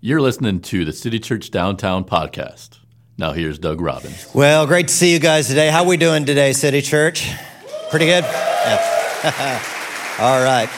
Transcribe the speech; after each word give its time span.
You're 0.00 0.20
listening 0.20 0.60
to 0.60 0.84
the 0.84 0.92
City 0.92 1.18
Church 1.18 1.50
Downtown 1.50 2.04
podcast. 2.04 2.78
Now 3.18 3.32
here's 3.32 3.58
Doug 3.58 3.80
Robbins. 3.80 4.28
Well, 4.32 4.64
great 4.64 4.86
to 4.86 4.94
see 4.94 5.12
you 5.12 5.18
guys 5.18 5.48
today. 5.48 5.70
How 5.70 5.82
are 5.82 5.88
we 5.88 5.96
doing 5.96 6.24
today, 6.24 6.52
City 6.52 6.82
Church? 6.82 7.28
Pretty 7.90 8.06
good? 8.06 8.22
Yeah. 8.22 9.60
All 10.20 10.40
right. 10.40 10.68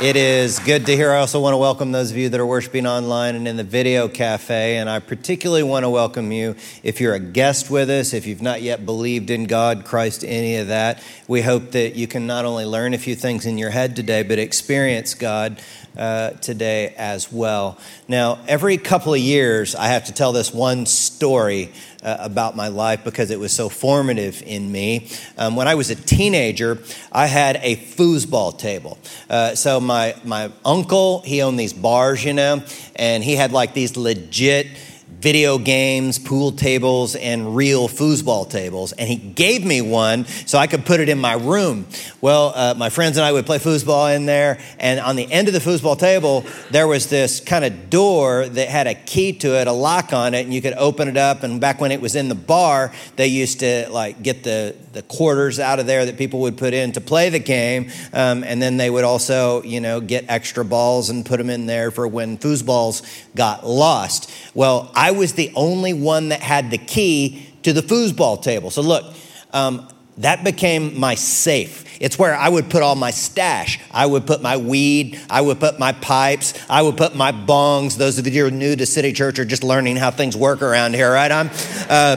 It 0.00 0.16
is 0.16 0.58
good 0.60 0.86
to 0.86 0.96
hear. 0.96 1.12
I 1.12 1.18
also 1.18 1.42
want 1.42 1.52
to 1.52 1.58
welcome 1.58 1.92
those 1.92 2.10
of 2.10 2.16
you 2.16 2.30
that 2.30 2.40
are 2.40 2.46
worshiping 2.46 2.86
online 2.86 3.34
and 3.34 3.46
in 3.46 3.58
the 3.58 3.64
video 3.64 4.08
cafe. 4.08 4.78
And 4.78 4.88
I 4.88 4.98
particularly 4.98 5.62
want 5.62 5.84
to 5.84 5.90
welcome 5.90 6.32
you 6.32 6.56
if 6.82 7.02
you're 7.02 7.12
a 7.12 7.20
guest 7.20 7.70
with 7.70 7.90
us, 7.90 8.14
if 8.14 8.26
you've 8.26 8.40
not 8.40 8.62
yet 8.62 8.86
believed 8.86 9.28
in 9.28 9.44
God, 9.44 9.84
Christ, 9.84 10.24
any 10.26 10.56
of 10.56 10.68
that. 10.68 11.02
We 11.28 11.42
hope 11.42 11.72
that 11.72 11.96
you 11.96 12.06
can 12.06 12.26
not 12.26 12.46
only 12.46 12.64
learn 12.64 12.94
a 12.94 12.98
few 12.98 13.14
things 13.14 13.44
in 13.44 13.58
your 13.58 13.68
head 13.68 13.94
today, 13.94 14.22
but 14.22 14.38
experience 14.38 15.12
God 15.12 15.60
uh, 15.98 16.30
today 16.30 16.94
as 16.96 17.30
well. 17.30 17.76
Now, 18.08 18.38
every 18.48 18.78
couple 18.78 19.12
of 19.12 19.20
years, 19.20 19.74
I 19.74 19.88
have 19.88 20.06
to 20.06 20.14
tell 20.14 20.32
this 20.32 20.54
one 20.54 20.86
story 20.86 21.72
uh, 22.02 22.16
about 22.20 22.56
my 22.56 22.68
life 22.68 23.04
because 23.04 23.30
it 23.30 23.38
was 23.38 23.52
so 23.52 23.68
formative 23.68 24.42
in 24.46 24.70
me. 24.70 25.08
Um, 25.36 25.56
when 25.56 25.68
I 25.68 25.74
was 25.74 25.90
a 25.90 25.94
teenager, 25.94 26.78
I 27.12 27.26
had 27.26 27.60
a 27.62 27.76
foosball 27.76 28.58
table. 28.58 28.98
Uh, 29.28 29.54
so 29.54 29.80
my 29.80 30.14
my 30.24 30.50
uncle, 30.64 31.20
he 31.22 31.42
owned 31.42 31.58
these 31.58 31.72
bars, 31.72 32.24
you 32.24 32.32
know, 32.32 32.62
and 32.96 33.22
he 33.22 33.36
had 33.36 33.52
like 33.52 33.74
these 33.74 33.96
legit 33.96 34.66
video 35.20 35.58
games, 35.58 36.18
pool 36.18 36.50
tables, 36.50 37.14
and 37.14 37.54
real 37.54 37.88
foosball 37.88 38.48
tables. 38.48 38.92
And 38.92 39.06
he 39.06 39.16
gave 39.16 39.64
me 39.64 39.82
one 39.82 40.24
so 40.24 40.56
I 40.58 40.66
could 40.66 40.86
put 40.86 40.98
it 41.00 41.08
in 41.10 41.18
my 41.18 41.34
room. 41.34 41.86
Well, 42.22 42.52
uh, 42.54 42.74
my 42.76 42.88
friends 42.88 43.18
and 43.18 43.24
I 43.24 43.32
would 43.32 43.44
play 43.44 43.58
foosball 43.58 44.16
in 44.16 44.24
there. 44.24 44.58
And 44.78 44.98
on 44.98 45.16
the 45.16 45.30
end 45.30 45.48
of 45.48 45.54
the 45.54 45.60
foosball 45.60 45.98
table, 45.98 46.44
there 46.70 46.88
was 46.88 47.08
this 47.08 47.40
kind 47.40 47.64
of 47.64 47.90
door 47.90 48.48
that 48.48 48.68
had 48.68 48.86
a 48.86 48.94
key 48.94 49.34
to 49.34 49.60
it, 49.60 49.66
a 49.66 49.72
lock 49.72 50.14
on 50.14 50.32
it, 50.32 50.44
and 50.44 50.54
you 50.54 50.62
could 50.62 50.74
open 50.74 51.06
it 51.06 51.18
up. 51.18 51.42
And 51.42 51.60
back 51.60 51.80
when 51.80 51.92
it 51.92 52.00
was 52.00 52.16
in 52.16 52.28
the 52.28 52.34
bar, 52.34 52.92
they 53.16 53.26
used 53.26 53.60
to 53.60 53.88
like 53.90 54.22
get 54.22 54.42
the, 54.42 54.74
the 54.92 55.02
quarters 55.02 55.60
out 55.60 55.78
of 55.78 55.86
there 55.86 56.04
that 56.06 56.18
people 56.18 56.40
would 56.40 56.56
put 56.56 56.74
in 56.74 56.92
to 56.92 57.00
play 57.00 57.30
the 57.30 57.38
game. 57.38 57.90
Um, 58.12 58.42
and 58.42 58.60
then 58.60 58.76
they 58.76 58.90
would 58.90 59.04
also, 59.04 59.62
you 59.62 59.80
know, 59.80 60.00
get 60.00 60.24
extra 60.28 60.64
balls 60.64 61.10
and 61.10 61.24
put 61.24 61.38
them 61.38 61.50
in 61.50 61.66
there 61.66 61.90
for 61.90 62.08
when 62.08 62.38
foosballs 62.38 63.02
got 63.36 63.66
lost. 63.66 64.32
Well, 64.54 64.90
I 64.94 65.12
was 65.12 65.34
the 65.34 65.52
only 65.54 65.92
one 65.92 66.30
that 66.30 66.40
had 66.40 66.70
the 66.70 66.78
key 66.78 67.46
to 67.62 67.72
the 67.72 67.82
foosball 67.82 68.42
table. 68.42 68.70
So 68.70 68.82
look, 68.82 69.14
um, 69.52 69.88
that 70.18 70.44
became 70.44 70.98
my 70.98 71.14
safe. 71.14 71.84
It's 72.00 72.18
where 72.18 72.34
I 72.34 72.48
would 72.48 72.68
put 72.68 72.82
all 72.82 72.94
my 72.94 73.10
stash. 73.10 73.78
I 73.90 74.06
would 74.06 74.26
put 74.26 74.42
my 74.42 74.56
weed. 74.56 75.20
I 75.28 75.40
would 75.40 75.60
put 75.60 75.78
my 75.78 75.92
pipes. 75.92 76.54
I 76.68 76.82
would 76.82 76.96
put 76.96 77.14
my 77.14 77.30
bongs. 77.30 77.96
Those 77.96 78.18
of 78.18 78.26
you 78.26 78.42
who 78.42 78.48
are 78.48 78.50
new 78.50 78.74
to 78.74 78.86
City 78.86 79.12
Church 79.12 79.38
are 79.38 79.44
just 79.44 79.62
learning 79.62 79.96
how 79.96 80.10
things 80.10 80.36
work 80.36 80.62
around 80.62 80.94
here, 80.94 81.12
right? 81.12 81.30
I'm. 81.30 81.50
Uh, 81.88 82.16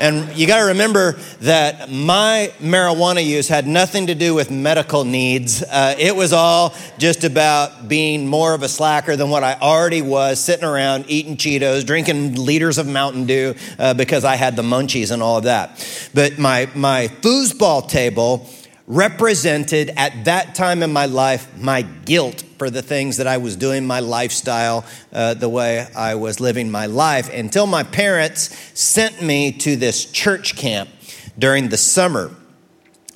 and 0.00 0.34
you 0.34 0.46
got 0.46 0.60
to 0.60 0.68
remember 0.68 1.12
that 1.42 1.90
my 1.90 2.52
marijuana 2.58 3.24
use 3.24 3.48
had 3.48 3.66
nothing 3.66 4.06
to 4.06 4.14
do 4.14 4.34
with 4.34 4.50
medical 4.50 5.04
needs. 5.04 5.62
Uh, 5.62 5.94
it 5.98 6.16
was 6.16 6.32
all 6.32 6.74
just 6.96 7.22
about 7.22 7.86
being 7.86 8.26
more 8.26 8.54
of 8.54 8.62
a 8.62 8.68
slacker 8.68 9.14
than 9.14 9.28
what 9.28 9.44
I 9.44 9.58
already 9.60 10.00
was, 10.00 10.40
sitting 10.42 10.64
around 10.64 11.04
eating 11.08 11.36
Cheetos, 11.36 11.84
drinking 11.84 12.34
liters 12.34 12.78
of 12.78 12.86
Mountain 12.86 13.26
Dew 13.26 13.54
uh, 13.78 13.92
because 13.92 14.24
I 14.24 14.36
had 14.36 14.56
the 14.56 14.62
munchies 14.62 15.10
and 15.10 15.22
all 15.22 15.36
of 15.36 15.44
that. 15.44 16.08
But 16.14 16.38
my, 16.38 16.70
my 16.74 17.08
foosball 17.20 17.86
table 17.86 18.48
represented 18.90 19.92
at 19.96 20.24
that 20.24 20.52
time 20.52 20.82
in 20.82 20.92
my 20.92 21.06
life 21.06 21.56
my 21.56 21.80
guilt 21.80 22.42
for 22.58 22.70
the 22.70 22.82
things 22.82 23.18
that 23.18 23.26
I 23.28 23.36
was 23.36 23.54
doing, 23.54 23.86
my 23.86 24.00
lifestyle, 24.00 24.84
uh, 25.12 25.34
the 25.34 25.48
way 25.48 25.86
I 25.96 26.16
was 26.16 26.40
living 26.40 26.72
my 26.72 26.86
life, 26.86 27.32
until 27.32 27.68
my 27.68 27.84
parents 27.84 28.54
sent 28.78 29.22
me 29.22 29.52
to 29.52 29.76
this 29.76 30.10
church 30.10 30.56
camp 30.56 30.90
during 31.38 31.68
the 31.68 31.76
summer. 31.76 32.34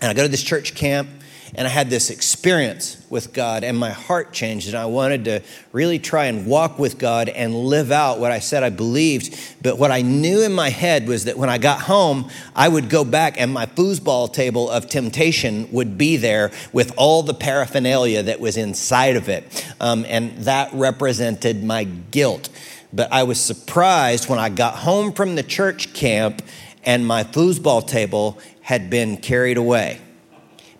And 0.00 0.10
I 0.10 0.14
go 0.14 0.22
to 0.22 0.28
this 0.28 0.44
church 0.44 0.76
camp 0.76 1.08
and 1.56 1.66
I 1.66 1.70
had 1.70 1.90
this 1.90 2.08
experience 2.08 3.03
with 3.14 3.32
God, 3.32 3.62
and 3.62 3.78
my 3.78 3.92
heart 3.92 4.32
changed, 4.32 4.66
and 4.66 4.76
I 4.76 4.86
wanted 4.86 5.24
to 5.26 5.40
really 5.70 6.00
try 6.00 6.26
and 6.26 6.46
walk 6.46 6.80
with 6.80 6.98
God 6.98 7.28
and 7.28 7.54
live 7.54 7.92
out 7.92 8.18
what 8.18 8.32
I 8.32 8.40
said 8.40 8.64
I 8.64 8.70
believed. 8.70 9.38
But 9.62 9.78
what 9.78 9.92
I 9.92 10.02
knew 10.02 10.42
in 10.42 10.52
my 10.52 10.68
head 10.68 11.06
was 11.06 11.24
that 11.26 11.38
when 11.38 11.48
I 11.48 11.56
got 11.56 11.80
home, 11.80 12.28
I 12.56 12.68
would 12.68 12.90
go 12.90 13.04
back, 13.04 13.40
and 13.40 13.52
my 13.52 13.66
foosball 13.66 14.32
table 14.32 14.68
of 14.68 14.88
temptation 14.88 15.68
would 15.70 15.96
be 15.96 16.16
there 16.16 16.50
with 16.72 16.92
all 16.96 17.22
the 17.22 17.32
paraphernalia 17.32 18.24
that 18.24 18.40
was 18.40 18.56
inside 18.56 19.16
of 19.16 19.28
it. 19.28 19.64
Um, 19.80 20.04
and 20.08 20.36
that 20.38 20.70
represented 20.72 21.62
my 21.62 21.84
guilt. 21.84 22.48
But 22.92 23.12
I 23.12 23.22
was 23.22 23.40
surprised 23.40 24.28
when 24.28 24.40
I 24.40 24.48
got 24.48 24.74
home 24.74 25.12
from 25.12 25.36
the 25.36 25.42
church 25.44 25.94
camp 25.94 26.42
and 26.82 27.06
my 27.06 27.22
foosball 27.22 27.86
table 27.86 28.38
had 28.60 28.90
been 28.90 29.16
carried 29.16 29.56
away 29.56 30.00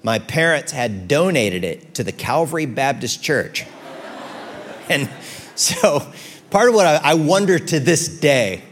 my 0.04 0.18
parents 0.18 0.70
had 0.70 1.08
donated 1.08 1.64
it 1.64 1.94
to 1.94 2.04
the 2.04 2.12
Calvary 2.12 2.66
Baptist 2.66 3.22
Church. 3.22 3.64
And 4.90 5.08
so, 5.54 6.06
part 6.50 6.68
of 6.68 6.74
what 6.74 6.86
I, 6.86 6.96
I 6.96 7.14
wonder 7.14 7.58
to 7.58 7.80
this 7.80 8.06
day, 8.06 8.62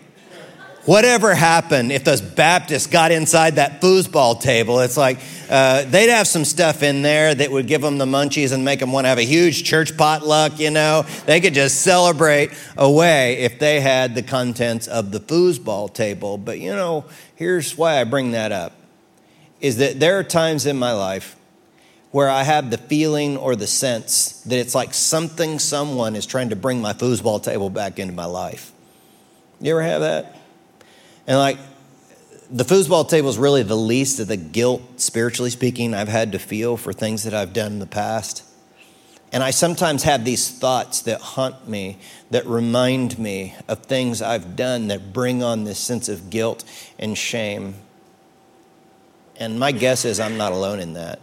whatever 0.85 1.35
happened 1.35 1.91
if 1.91 2.05
those 2.05 2.21
Baptists 2.21 2.87
got 2.87 3.13
inside 3.13 3.55
that 3.55 3.81
foosball 3.81 4.39
table? 4.43 4.81
It's 4.81 4.99
like 4.99 5.21
uh, 5.49 5.85
they'd 5.85 6.11
have 6.11 6.27
some 6.27 6.45
stuff 6.45 6.83
in 6.83 7.01
there 7.01 7.35
that 7.35 7.51
would 7.51 7.67
give 7.67 7.81
them 7.81 7.97
the 7.97 8.05
munchies 8.05 8.53
and 8.53 8.63
make 8.63 8.81
them 8.81 8.93
want 8.93 9.07
to 9.07 9.09
have 9.09 9.17
a 9.17 9.25
huge 9.25 9.65
church 9.65 9.97
potluck, 9.97 10.61
you 10.61 10.71
know? 10.71 11.07
They 11.25 11.41
could 11.41 11.55
just 11.55 11.81
celebrate 11.81 12.51
away 12.77 13.39
if 13.39 13.59
they 13.59 13.81
had 13.81 14.15
the 14.15 14.23
contents 14.23 14.87
of 14.87 15.13
the 15.13 15.21
foosball 15.21 15.95
table. 15.95 16.37
But, 16.37 16.59
you 16.59 16.77
know, 16.77 17.07
here's 17.37 17.79
why 17.79 18.03
I 18.03 18.05
bring 18.05 18.33
that 18.33 18.53
up 18.53 18.82
is 19.63 19.79
that 19.79 20.01
there 20.01 20.19
are 20.19 20.25
times 20.25 20.67
in 20.67 20.77
my 20.77 20.93
life 20.93 21.37
where 22.11 22.29
I 22.29 22.43
have 22.43 22.71
the 22.71 22.77
feeling 22.77 23.39
or 23.39 23.57
the 23.57 23.67
sense 23.67 24.43
that 24.43 24.59
it's 24.59 24.75
like 24.75 24.93
something, 24.93 25.59
someone 25.59 26.15
is 26.17 26.27
trying 26.27 26.51
to 26.51 26.57
bring 26.57 26.83
my 26.83 26.93
foosball 26.93 27.43
table 27.43 27.71
back 27.71 27.99
into 27.99 28.13
my 28.13 28.27
life. 28.27 28.73
You 29.61 29.71
ever 29.71 29.83
have 29.83 30.03
that? 30.03 30.37
And 31.27 31.39
like, 31.39 31.59
the 32.51 32.65
foosball 32.65 33.09
table 33.09 33.31
is 33.31 33.39
really 33.39 33.63
the 33.63 33.77
least 33.77 34.21
of 34.21 34.29
the 34.29 34.37
guilt, 34.37 34.83
spiritually 35.01 35.49
speaking, 35.49 35.95
I've 35.95 36.09
had 36.09 36.33
to 36.33 36.39
feel 36.39 36.77
for 36.77 36.93
things 36.93 37.23
that 37.23 37.33
I've 37.33 37.55
done 37.55 37.73
in 37.73 37.79
the 37.79 37.87
past. 37.87 38.43
And 39.33 39.43
I 39.43 39.53
sometimes 39.53 40.03
have 40.03 40.27
these 40.27 40.51
thoughts 40.51 41.01
that 41.03 41.21
haunt 41.21 41.67
me, 41.67 41.99
that 42.31 42.45
remind 42.47 43.19
me 43.19 43.55
of 43.69 43.87
things 43.87 44.21
I've 44.21 44.57
done 44.57 44.89
that 44.89 45.15
bring 45.15 45.43
on 45.43 45.65
this 45.65 45.79
sense 45.79 46.11
of 46.11 46.29
guilt 46.29 46.65
and 46.99 47.17
shame. 47.17 47.77
And 49.43 49.59
my 49.59 49.73
guess 49.73 50.05
is 50.05 50.21
I'm 50.21 50.37
not 50.37 50.53
alone 50.53 50.79
in 50.79 50.93
that. 50.93 51.21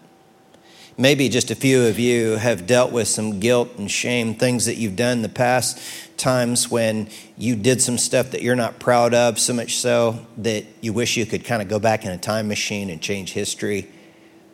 Maybe 0.97 1.29
just 1.29 1.51
a 1.51 1.55
few 1.55 1.87
of 1.87 1.97
you 1.97 2.31
have 2.31 2.67
dealt 2.67 2.91
with 2.91 3.07
some 3.07 3.39
guilt 3.39 3.69
and 3.77 3.89
shame, 3.89 4.35
things 4.35 4.65
that 4.65 4.75
you've 4.75 4.97
done 4.97 5.19
in 5.19 5.21
the 5.21 5.29
past, 5.29 5.79
times 6.17 6.69
when 6.69 7.07
you 7.37 7.55
did 7.55 7.81
some 7.81 7.97
stuff 7.97 8.31
that 8.31 8.41
you're 8.41 8.57
not 8.57 8.77
proud 8.77 9.13
of, 9.13 9.39
so 9.39 9.53
much 9.53 9.77
so 9.77 10.25
that 10.35 10.65
you 10.81 10.91
wish 10.91 11.15
you 11.15 11.25
could 11.25 11.45
kind 11.45 11.61
of 11.61 11.69
go 11.69 11.79
back 11.79 12.03
in 12.03 12.11
a 12.11 12.17
time 12.17 12.49
machine 12.49 12.89
and 12.89 13.01
change 13.01 13.31
history 13.31 13.89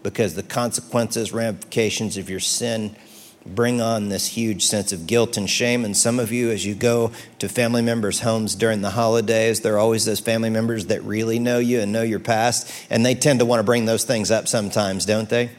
because 0.03 0.36
the 0.36 0.44
consequences, 0.44 1.34
ramifications 1.34 2.18
of 2.18 2.30
your 2.30 2.40
sin 2.40 2.96
bring 3.45 3.79
on 3.79 4.09
this 4.09 4.28
huge 4.28 4.66
sense 4.66 4.91
of 4.91 5.06
guilt 5.06 5.38
and 5.38 5.50
shame. 5.50 5.85
And 5.85 5.95
some 5.95 6.19
of 6.19 6.31
you, 6.31 6.50
as 6.50 6.66
you 6.66 6.73
go 6.73 7.11
to 7.39 7.47
family 7.47 7.81
members' 7.81 8.22
homes 8.22 8.56
during 8.56 8.81
the 8.81 8.91
holidays, 8.91 9.61
there 9.61 9.75
are 9.75 9.79
always 9.79 10.06
those 10.06 10.19
family 10.19 10.50
members 10.50 10.88
that 10.88 11.03
really 11.03 11.38
know 11.38 11.59
you 11.59 11.79
and 11.79 11.91
know 11.91 12.01
your 12.01 12.19
past, 12.19 12.72
and 12.89 13.05
they 13.05 13.16
tend 13.16 13.39
to 13.39 13.45
want 13.45 13.59
to 13.59 13.63
bring 13.63 13.85
those 13.85 14.03
things 14.03 14.31
up 14.31 14.47
sometimes, 14.47 15.05
don't 15.05 15.29
they? 15.29 15.51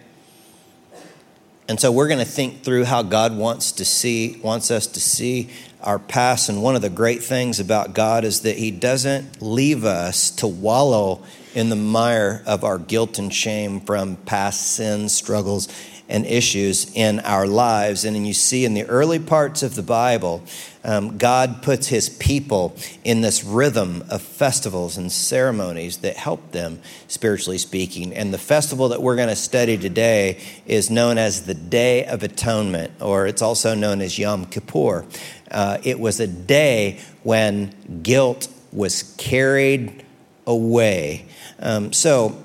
And 1.68 1.80
so 1.80 1.90
we're 1.90 2.06
going 2.06 2.20
to 2.20 2.24
think 2.24 2.62
through 2.62 2.84
how 2.84 3.02
God 3.02 3.36
wants 3.36 3.72
to 3.72 3.84
see, 3.84 4.38
wants 4.42 4.70
us 4.70 4.86
to 4.88 5.00
see 5.00 5.50
our 5.80 5.98
past. 5.98 6.48
And 6.48 6.62
one 6.62 6.76
of 6.76 6.82
the 6.82 6.90
great 6.90 7.24
things 7.24 7.58
about 7.58 7.92
God 7.92 8.24
is 8.24 8.42
that 8.42 8.56
He 8.56 8.70
doesn't 8.70 9.42
leave 9.42 9.84
us 9.84 10.30
to 10.32 10.46
wallow 10.46 11.24
in 11.54 11.68
the 11.68 11.76
mire 11.76 12.42
of 12.46 12.62
our 12.62 12.78
guilt 12.78 13.18
and 13.18 13.34
shame 13.34 13.80
from 13.80 14.16
past 14.16 14.74
sins, 14.74 15.12
struggles, 15.12 15.68
and 16.08 16.26
issues 16.26 16.90
in 16.94 17.20
our 17.20 17.46
lives. 17.46 18.04
And 18.04 18.26
you 18.26 18.34
see 18.34 18.64
in 18.64 18.74
the 18.74 18.84
early 18.84 19.18
parts 19.18 19.62
of 19.62 19.74
the 19.74 19.82
Bible, 19.82 20.42
um, 20.84 21.18
God 21.18 21.62
puts 21.62 21.88
his 21.88 22.08
people 22.08 22.76
in 23.02 23.20
this 23.20 23.42
rhythm 23.42 24.04
of 24.08 24.22
festivals 24.22 24.96
and 24.96 25.10
ceremonies 25.10 25.98
that 25.98 26.16
help 26.16 26.52
them, 26.52 26.80
spiritually 27.08 27.58
speaking. 27.58 28.14
And 28.14 28.32
the 28.32 28.38
festival 28.38 28.90
that 28.90 29.02
we're 29.02 29.16
going 29.16 29.28
to 29.28 29.36
study 29.36 29.76
today 29.76 30.40
is 30.64 30.88
known 30.88 31.18
as 31.18 31.42
the 31.42 31.54
Day 31.54 32.04
of 32.04 32.22
Atonement, 32.22 32.92
or 33.00 33.26
it's 33.26 33.42
also 33.42 33.74
known 33.74 34.00
as 34.00 34.18
Yom 34.18 34.46
Kippur. 34.46 35.04
Uh, 35.50 35.78
it 35.82 35.98
was 35.98 36.20
a 36.20 36.26
day 36.26 37.00
when 37.24 37.74
guilt 38.02 38.48
was 38.72 39.14
carried 39.16 40.04
away. 40.46 41.26
Um, 41.58 41.92
so, 41.92 42.44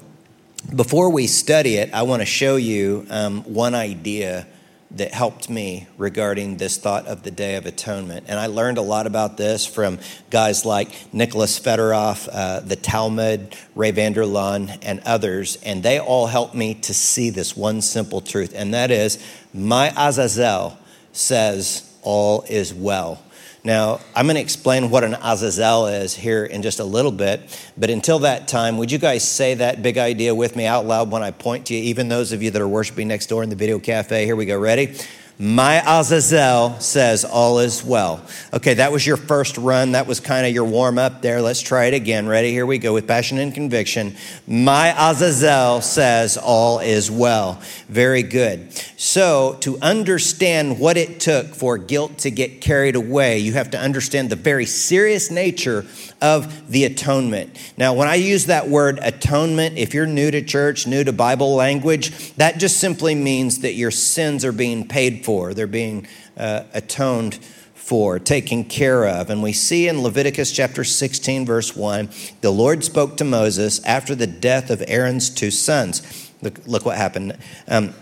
before 0.75 1.09
we 1.09 1.27
study 1.27 1.75
it, 1.75 1.93
I 1.93 2.03
want 2.03 2.21
to 2.21 2.25
show 2.25 2.55
you 2.55 3.05
um, 3.09 3.43
one 3.43 3.75
idea 3.75 4.47
that 4.91 5.13
helped 5.13 5.49
me 5.49 5.87
regarding 5.97 6.57
this 6.57 6.77
thought 6.77 7.05
of 7.07 7.23
the 7.23 7.31
Day 7.31 7.55
of 7.55 7.65
Atonement. 7.65 8.25
And 8.27 8.37
I 8.37 8.47
learned 8.47 8.77
a 8.77 8.81
lot 8.81 9.07
about 9.07 9.37
this 9.37 9.65
from 9.65 9.99
guys 10.29 10.65
like 10.65 11.13
Nicholas 11.13 11.59
Fedorov, 11.59 12.27
uh, 12.31 12.59
the 12.59 12.75
Talmud, 12.75 13.55
Ray 13.73 13.91
Vander 13.91 14.23
Laan, 14.23 14.77
and 14.81 14.99
others. 15.05 15.57
And 15.63 15.81
they 15.81 15.99
all 15.99 16.27
helped 16.27 16.55
me 16.55 16.75
to 16.75 16.93
see 16.93 17.29
this 17.29 17.55
one 17.55 17.81
simple 17.81 18.19
truth, 18.21 18.53
and 18.55 18.73
that 18.73 18.91
is 18.91 19.23
my 19.53 19.93
Azazel 19.97 20.77
says, 21.13 21.89
All 22.01 22.43
is 22.49 22.73
well. 22.73 23.21
Now, 23.63 23.99
I'm 24.15 24.25
going 24.25 24.37
to 24.37 24.41
explain 24.41 24.89
what 24.89 25.03
an 25.03 25.15
Azazel 25.21 25.85
is 25.85 26.15
here 26.15 26.45
in 26.45 26.63
just 26.63 26.79
a 26.79 26.83
little 26.83 27.11
bit, 27.11 27.41
but 27.77 27.91
until 27.91 28.19
that 28.19 28.47
time, 28.47 28.77
would 28.77 28.91
you 28.91 28.97
guys 28.97 29.27
say 29.27 29.53
that 29.53 29.83
big 29.83 29.99
idea 29.99 30.33
with 30.33 30.55
me 30.55 30.65
out 30.65 30.87
loud 30.87 31.11
when 31.11 31.21
I 31.21 31.29
point 31.29 31.67
to 31.67 31.75
you, 31.75 31.83
even 31.83 32.09
those 32.09 32.31
of 32.31 32.41
you 32.41 32.49
that 32.49 32.61
are 32.61 32.67
worshiping 32.67 33.07
next 33.07 33.27
door 33.27 33.43
in 33.43 33.49
the 33.49 33.55
video 33.55 33.77
cafe? 33.77 34.25
Here 34.25 34.35
we 34.35 34.47
go. 34.47 34.59
Ready? 34.59 34.95
My 35.41 35.81
Azazel 35.99 36.79
says, 36.81 37.25
All 37.25 37.57
is 37.57 37.83
well. 37.83 38.23
Okay, 38.53 38.75
that 38.75 38.91
was 38.91 39.07
your 39.07 39.17
first 39.17 39.57
run. 39.57 39.93
That 39.93 40.05
was 40.05 40.19
kind 40.19 40.45
of 40.45 40.53
your 40.53 40.65
warm 40.65 40.99
up 40.99 41.23
there. 41.23 41.41
Let's 41.41 41.63
try 41.63 41.85
it 41.85 41.95
again. 41.95 42.27
Ready? 42.27 42.51
Here 42.51 42.67
we 42.67 42.77
go 42.77 42.93
with 42.93 43.07
passion 43.07 43.39
and 43.39 43.51
conviction. 43.51 44.15
My 44.45 44.93
Azazel 44.95 45.81
says, 45.81 46.37
All 46.37 46.77
is 46.77 47.09
well. 47.09 47.59
Very 47.89 48.21
good. 48.21 48.71
So, 48.97 49.57
to 49.61 49.79
understand 49.79 50.79
what 50.79 50.95
it 50.95 51.19
took 51.19 51.55
for 51.55 51.79
guilt 51.79 52.19
to 52.19 52.29
get 52.29 52.61
carried 52.61 52.95
away, 52.95 53.39
you 53.39 53.53
have 53.53 53.71
to 53.71 53.79
understand 53.79 54.29
the 54.29 54.35
very 54.35 54.67
serious 54.67 55.31
nature 55.31 55.87
of 56.21 56.69
the 56.71 56.85
atonement. 56.85 57.57
Now, 57.77 57.95
when 57.95 58.07
I 58.07 58.15
use 58.15 58.45
that 58.45 58.69
word 58.69 58.99
atonement, 59.01 59.79
if 59.79 59.95
you're 59.95 60.05
new 60.05 60.29
to 60.29 60.43
church, 60.43 60.85
new 60.85 61.03
to 61.03 61.11
Bible 61.11 61.55
language, 61.55 62.35
that 62.35 62.59
just 62.59 62.79
simply 62.79 63.15
means 63.15 63.61
that 63.61 63.73
your 63.73 63.89
sins 63.89 64.45
are 64.45 64.51
being 64.51 64.87
paid 64.87 65.25
for, 65.25 65.30
they're 65.53 65.67
being 65.67 66.07
uh, 66.37 66.63
atoned 66.73 67.39
for, 67.81 68.19
taken 68.19 68.63
care 68.63 69.07
of. 69.07 69.29
And 69.29 69.41
we 69.41 69.53
see 69.53 69.87
in 69.87 70.01
Leviticus 70.01 70.51
chapter 70.51 70.83
16, 70.83 71.45
verse 71.45 71.75
1, 71.75 72.09
the 72.41 72.51
Lord 72.51 72.83
spoke 72.83 73.17
to 73.17 73.23
Moses 73.23 73.83
after 73.83 74.15
the 74.15 74.27
death 74.27 74.69
of 74.69 74.83
Aaron's 74.87 75.29
two 75.29 75.51
sons. 75.51 76.31
Look, 76.41 76.59
look 76.65 76.85
what 76.85 76.97
happened. 76.97 77.37
Um, 77.67 77.93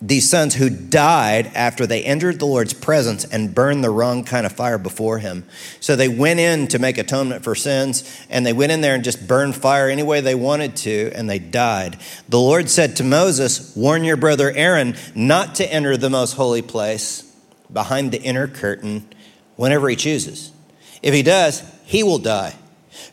these 0.00 0.28
sons 0.28 0.54
who 0.54 0.68
died 0.68 1.50
after 1.54 1.86
they 1.86 2.04
entered 2.04 2.38
the 2.38 2.46
Lord's 2.46 2.74
presence 2.74 3.24
and 3.24 3.54
burned 3.54 3.82
the 3.82 3.90
wrong 3.90 4.24
kind 4.24 4.44
of 4.44 4.52
fire 4.52 4.76
before 4.76 5.18
him. 5.18 5.44
So 5.80 5.96
they 5.96 6.08
went 6.08 6.38
in 6.38 6.68
to 6.68 6.78
make 6.78 6.98
atonement 6.98 7.42
for 7.42 7.54
sins, 7.54 8.04
and 8.28 8.44
they 8.44 8.52
went 8.52 8.72
in 8.72 8.82
there 8.82 8.94
and 8.94 9.02
just 9.02 9.26
burned 9.26 9.56
fire 9.56 9.88
any 9.88 10.02
way 10.02 10.20
they 10.20 10.34
wanted 10.34 10.76
to, 10.76 11.12
and 11.14 11.30
they 11.30 11.38
died. 11.38 11.98
The 12.28 12.38
Lord 12.38 12.68
said 12.68 12.96
to 12.96 13.04
Moses, 13.04 13.74
Warn 13.74 14.04
your 14.04 14.18
brother 14.18 14.50
Aaron 14.50 14.96
not 15.14 15.54
to 15.56 15.72
enter 15.72 15.96
the 15.96 16.10
most 16.10 16.34
holy 16.34 16.62
place 16.62 17.22
behind 17.72 18.12
the 18.12 18.20
inner 18.20 18.48
curtain 18.48 19.08
whenever 19.56 19.88
he 19.88 19.96
chooses. 19.96 20.52
If 21.02 21.14
he 21.14 21.22
does, 21.22 21.62
he 21.84 22.02
will 22.02 22.18
die. 22.18 22.54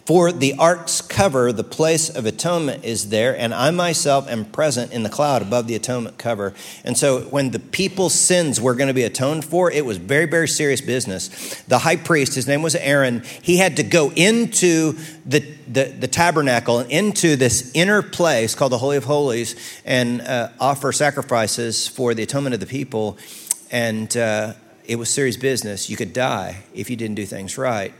For 0.05 0.31
the 0.31 0.55
ark's 0.59 1.01
cover, 1.01 1.51
the 1.51 1.63
place 1.63 2.09
of 2.09 2.25
atonement, 2.25 2.83
is 2.83 3.09
there, 3.09 3.37
and 3.37 3.53
I 3.53 3.71
myself 3.71 4.27
am 4.29 4.45
present 4.45 4.91
in 4.91 5.03
the 5.03 5.09
cloud 5.09 5.41
above 5.41 5.67
the 5.67 5.75
atonement 5.75 6.17
cover. 6.17 6.53
And 6.83 6.97
so, 6.97 7.21
when 7.21 7.51
the 7.51 7.59
people's 7.59 8.13
sins 8.13 8.59
were 8.59 8.75
going 8.75 8.87
to 8.87 8.93
be 8.93 9.03
atoned 9.03 9.45
for, 9.45 9.71
it 9.71 9.85
was 9.85 9.97
very, 9.97 10.25
very 10.25 10.47
serious 10.47 10.81
business. 10.81 11.61
The 11.67 11.79
high 11.79 11.95
priest, 11.95 12.35
his 12.35 12.47
name 12.47 12.61
was 12.61 12.75
Aaron, 12.75 13.23
he 13.41 13.57
had 13.57 13.77
to 13.77 13.83
go 13.83 14.11
into 14.11 14.97
the, 15.25 15.39
the, 15.67 15.85
the 15.85 16.07
tabernacle 16.07 16.79
and 16.79 16.91
into 16.91 17.35
this 17.35 17.71
inner 17.73 18.01
place 18.01 18.55
called 18.55 18.71
the 18.71 18.77
Holy 18.77 18.97
of 18.97 19.05
Holies 19.05 19.55
and 19.85 20.21
uh, 20.21 20.49
offer 20.59 20.91
sacrifices 20.91 21.87
for 21.87 22.13
the 22.13 22.23
atonement 22.23 22.53
of 22.53 22.59
the 22.59 22.65
people. 22.65 23.17
And 23.71 24.15
uh, 24.15 24.53
it 24.85 24.97
was 24.97 25.09
serious 25.09 25.37
business. 25.37 25.89
You 25.89 25.97
could 25.97 26.13
die 26.13 26.63
if 26.73 26.89
you 26.89 26.95
didn't 26.95 27.15
do 27.15 27.25
things 27.25 27.57
right. 27.57 27.93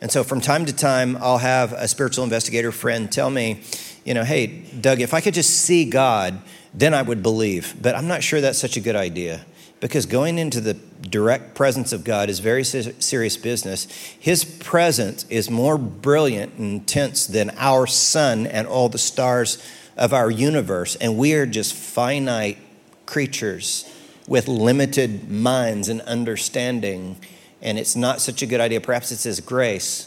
And 0.00 0.10
so 0.10 0.24
from 0.24 0.40
time 0.40 0.64
to 0.66 0.72
time, 0.72 1.16
I'll 1.16 1.38
have 1.38 1.72
a 1.72 1.86
spiritual 1.86 2.24
investigator 2.24 2.72
friend 2.72 3.10
tell 3.10 3.30
me, 3.30 3.62
you 4.04 4.14
know, 4.14 4.24
hey, 4.24 4.46
Doug, 4.46 5.00
if 5.00 5.12
I 5.12 5.20
could 5.20 5.34
just 5.34 5.50
see 5.50 5.84
God, 5.84 6.40
then 6.72 6.94
I 6.94 7.02
would 7.02 7.22
believe. 7.22 7.74
But 7.80 7.94
I'm 7.94 8.08
not 8.08 8.22
sure 8.22 8.40
that's 8.40 8.58
such 8.58 8.76
a 8.76 8.80
good 8.80 8.96
idea 8.96 9.44
because 9.80 10.06
going 10.06 10.38
into 10.38 10.60
the 10.60 10.74
direct 10.74 11.54
presence 11.54 11.92
of 11.92 12.04
God 12.04 12.28
is 12.28 12.38
very 12.38 12.64
serious 12.64 13.36
business. 13.36 13.86
His 14.18 14.44
presence 14.44 15.24
is 15.30 15.50
more 15.50 15.78
brilliant 15.78 16.54
and 16.54 16.80
intense 16.80 17.26
than 17.26 17.50
our 17.56 17.86
sun 17.86 18.46
and 18.46 18.66
all 18.66 18.88
the 18.88 18.98
stars 18.98 19.62
of 19.96 20.12
our 20.12 20.30
universe. 20.30 20.96
And 20.96 21.16
we 21.16 21.34
are 21.34 21.46
just 21.46 21.74
finite 21.74 22.58
creatures 23.06 23.90
with 24.26 24.48
limited 24.48 25.30
minds 25.30 25.88
and 25.88 26.00
understanding 26.02 27.16
and 27.62 27.78
it's 27.78 27.96
not 27.96 28.20
such 28.20 28.42
a 28.42 28.46
good 28.46 28.60
idea. 28.60 28.80
Perhaps 28.80 29.12
it's 29.12 29.24
His 29.24 29.40
grace 29.40 30.06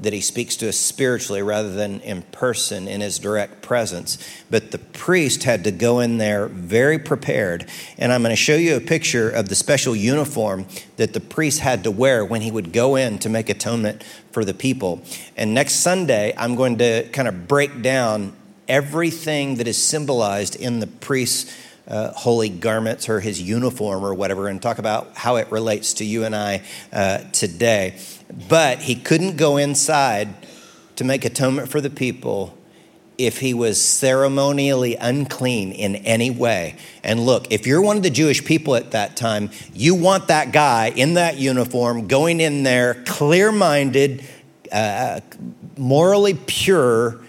that 0.00 0.12
He 0.12 0.20
speaks 0.20 0.56
to 0.56 0.68
us 0.68 0.76
spiritually 0.76 1.42
rather 1.42 1.72
than 1.72 2.00
in 2.00 2.22
person 2.22 2.86
in 2.86 3.00
His 3.00 3.18
direct 3.18 3.62
presence. 3.62 4.18
But 4.48 4.70
the 4.70 4.78
priest 4.78 5.42
had 5.42 5.64
to 5.64 5.72
go 5.72 6.00
in 6.00 6.18
there 6.18 6.46
very 6.46 6.98
prepared. 6.98 7.66
And 7.98 8.12
I'm 8.12 8.22
going 8.22 8.30
to 8.30 8.36
show 8.36 8.54
you 8.54 8.76
a 8.76 8.80
picture 8.80 9.28
of 9.28 9.48
the 9.48 9.54
special 9.54 9.96
uniform 9.96 10.66
that 10.96 11.14
the 11.14 11.20
priest 11.20 11.60
had 11.60 11.84
to 11.84 11.90
wear 11.90 12.24
when 12.24 12.42
he 12.42 12.50
would 12.50 12.72
go 12.72 12.96
in 12.96 13.18
to 13.20 13.28
make 13.28 13.48
atonement 13.48 14.04
for 14.30 14.44
the 14.44 14.54
people. 14.54 15.02
And 15.36 15.52
next 15.52 15.74
Sunday, 15.76 16.32
I'm 16.36 16.54
going 16.54 16.78
to 16.78 17.08
kind 17.08 17.26
of 17.26 17.48
break 17.48 17.82
down 17.82 18.34
everything 18.68 19.56
that 19.56 19.66
is 19.66 19.82
symbolized 19.82 20.54
in 20.54 20.78
the 20.78 20.86
priest's 20.86 21.52
uh, 21.88 22.12
holy 22.12 22.48
garments 22.48 23.08
or 23.08 23.20
his 23.20 23.40
uniform 23.40 24.04
or 24.04 24.14
whatever 24.14 24.48
and 24.48 24.60
talk 24.60 24.78
about 24.78 25.10
how 25.14 25.36
it 25.36 25.50
relates 25.50 25.94
to 25.94 26.04
you 26.04 26.24
and 26.24 26.36
I 26.36 26.62
uh, 26.92 27.18
today. 27.32 27.98
But 28.48 28.80
he 28.80 28.94
couldn't 28.94 29.36
go 29.36 29.56
inside 29.56 30.28
to 30.96 31.04
make 31.04 31.24
atonement 31.24 31.70
for 31.70 31.80
the 31.80 31.90
people 31.90 32.56
if 33.16 33.40
he 33.40 33.52
was 33.52 33.82
ceremonially 33.82 34.94
unclean 34.94 35.72
in 35.72 35.96
any 35.96 36.30
way. 36.30 36.76
And 37.02 37.20
look, 37.20 37.50
if 37.50 37.66
you're 37.66 37.82
one 37.82 37.96
of 37.96 38.02
the 38.04 38.10
Jewish 38.10 38.44
people 38.44 38.76
at 38.76 38.92
that 38.92 39.16
time, 39.16 39.50
you 39.74 39.94
want 39.96 40.28
that 40.28 40.52
guy 40.52 40.92
in 40.94 41.14
that 41.14 41.36
uniform 41.36 42.06
going 42.06 42.40
in 42.40 42.62
there 42.62 43.02
clear 43.06 43.50
minded, 43.50 44.24
uh, 44.70 45.20
morally 45.76 46.34
pure 46.34 47.20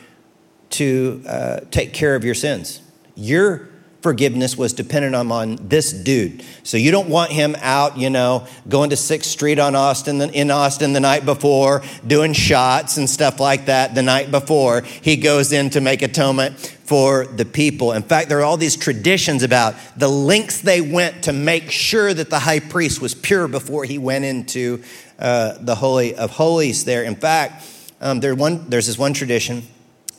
to 0.71 1.23
uh, 1.27 1.59
take 1.71 1.93
care 1.93 2.15
of 2.15 2.23
your 2.23 2.35
sins. 2.35 2.81
You're 3.15 3.68
forgiveness 4.01 4.57
was 4.57 4.73
dependent 4.73 5.15
on 5.15 5.57
this 5.67 5.91
dude. 5.91 6.43
So 6.63 6.77
you 6.77 6.91
don't 6.91 7.09
want 7.09 7.31
him 7.31 7.55
out, 7.59 7.97
you 7.97 8.09
know, 8.09 8.47
going 8.67 8.91
to 8.91 8.95
6th 8.95 9.25
Street 9.25 9.59
on 9.59 9.75
Austin 9.75 10.21
in 10.21 10.51
Austin 10.51 10.93
the 10.93 10.99
night 10.99 11.25
before, 11.25 11.83
doing 12.05 12.33
shots 12.33 12.97
and 12.97 13.09
stuff 13.09 13.39
like 13.39 13.65
that 13.65 13.95
the 13.95 14.01
night 14.01 14.31
before. 14.31 14.81
He 14.81 15.17
goes 15.17 15.51
in 15.51 15.69
to 15.71 15.81
make 15.81 16.01
atonement 16.01 16.57
for 16.57 17.25
the 17.25 17.45
people. 17.45 17.91
In 17.91 18.01
fact, 18.01 18.29
there 18.29 18.39
are 18.39 18.43
all 18.43 18.57
these 18.57 18.77
traditions 18.77 19.43
about 19.43 19.75
the 19.97 20.07
lengths 20.07 20.61
they 20.61 20.81
went 20.81 21.23
to 21.25 21.33
make 21.33 21.69
sure 21.69 22.13
that 22.13 22.29
the 22.29 22.39
high 22.39 22.59
priest 22.59 23.01
was 23.01 23.13
pure 23.13 23.47
before 23.47 23.83
he 23.83 23.97
went 23.97 24.25
into 24.25 24.81
uh, 25.19 25.55
the 25.59 25.75
Holy 25.75 26.15
of 26.15 26.31
Holies 26.31 26.85
there. 26.85 27.03
In 27.03 27.15
fact, 27.15 27.65
um, 28.01 28.21
there 28.21 28.33
one, 28.33 28.69
there's 28.69 28.87
this 28.87 28.97
one 28.97 29.13
tradition 29.13 29.63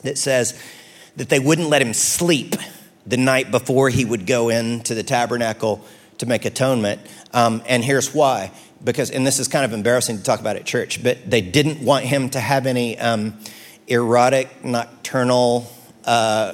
that 0.03 0.17
says 0.17 0.61
that 1.15 1.29
they 1.29 1.39
wouldn't 1.39 1.67
let 1.67 1.81
him 1.81 1.93
sleep 1.93 2.55
the 3.11 3.17
night 3.17 3.51
before 3.51 3.89
he 3.89 4.05
would 4.05 4.25
go 4.25 4.49
into 4.49 4.95
the 4.95 5.03
tabernacle 5.03 5.85
to 6.17 6.25
make 6.25 6.45
atonement. 6.45 7.01
Um, 7.33 7.61
and 7.67 7.83
here's 7.83 8.13
why 8.13 8.51
because, 8.83 9.11
and 9.11 9.27
this 9.27 9.37
is 9.37 9.47
kind 9.47 9.65
of 9.65 9.73
embarrassing 9.73 10.17
to 10.17 10.23
talk 10.23 10.39
about 10.39 10.55
at 10.55 10.65
church, 10.65 11.03
but 11.03 11.29
they 11.29 11.41
didn't 11.41 11.85
want 11.85 12.05
him 12.05 12.29
to 12.31 12.39
have 12.39 12.65
any 12.65 12.97
um, 12.97 13.37
erotic, 13.87 14.63
nocturnal 14.63 15.71
uh, 16.05 16.53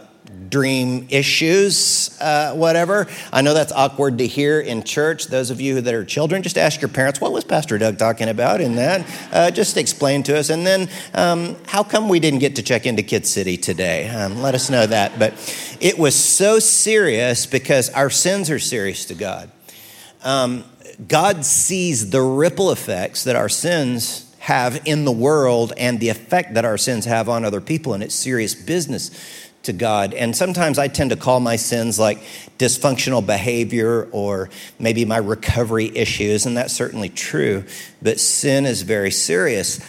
dream 0.50 1.08
issues, 1.10 2.18
uh, 2.22 2.54
whatever. 2.54 3.08
I 3.32 3.42
know 3.42 3.54
that's 3.54 3.72
awkward 3.72 4.18
to 4.20 4.28
hear 4.28 4.60
in 4.60 4.84
church. 4.84 5.28
Those 5.28 5.50
of 5.50 5.60
you 5.62 5.82
that 5.82 5.94
are 5.94 6.06
children, 6.06 6.44
just 6.44 6.58
ask 6.58 6.82
your 6.82 6.90
parents, 6.90 7.20
what 7.20 7.32
was 7.32 7.44
Pastor 7.44 7.78
Doug 7.78 7.98
talking 7.98 8.30
about 8.30 8.62
in 8.62 8.76
that? 8.76 9.06
Uh, 9.32 9.52
just 9.52 9.78
explain 9.78 10.24
to 10.24 10.38
us. 10.38 10.50
And 10.50 10.66
then, 10.66 10.90
um, 11.14 11.56
how 11.66 11.84
come 11.84 12.10
we 12.10 12.20
didn't 12.20 12.40
get 12.40 12.56
to 12.58 12.64
check 12.64 12.86
into 12.86 13.04
Kid 13.04 13.26
City 13.26 13.58
today? 13.58 14.10
Um, 14.10 14.42
let 14.42 14.56
us 14.56 14.70
know 14.70 14.86
that. 14.86 15.20
But 15.20 15.34
it 15.80 15.98
was 15.98 16.16
so 16.16 16.60
serious 16.60 17.46
because 17.46 17.90
our 17.90 18.10
sins 18.10 18.50
are 18.50 18.60
serious 18.60 19.06
to 19.06 19.16
God. 19.16 19.52
Um, 20.24 20.64
God 21.08 21.46
sees 21.46 22.10
the 22.10 22.22
ripple 22.22 22.72
effects 22.72 23.24
that 23.26 23.36
our 23.36 23.50
sins 23.50 24.24
have 24.40 24.82
in 24.86 25.04
the 25.04 25.12
world 25.12 25.74
and 25.78 26.00
the 26.00 26.10
effect 26.10 26.54
that 26.54 26.64
our 26.64 26.78
sins 26.78 27.06
have 27.06 27.28
on 27.28 27.44
other 27.44 27.60
people, 27.60 27.94
and 27.94 28.02
it's 28.02 28.16
serious 28.16 28.56
business 28.56 29.12
to 29.68 29.74
God. 29.74 30.14
And 30.14 30.36
sometimes 30.36 30.78
I 30.78 30.90
tend 30.90 31.12
to 31.12 31.16
call 31.16 31.40
my 31.40 31.56
sins 31.56 31.98
like 31.98 32.20
dysfunctional 32.58 33.26
behavior 33.26 34.10
or 34.12 34.50
maybe 34.80 35.06
my 35.06 35.18
recovery 35.18 35.96
issues, 35.96 36.46
and 36.46 36.58
that's 36.58 36.74
certainly 36.74 37.10
true. 37.10 37.64
But 38.02 38.20
sin 38.20 38.66
is 38.66 38.82
very 38.82 39.12
serious. 39.12 39.80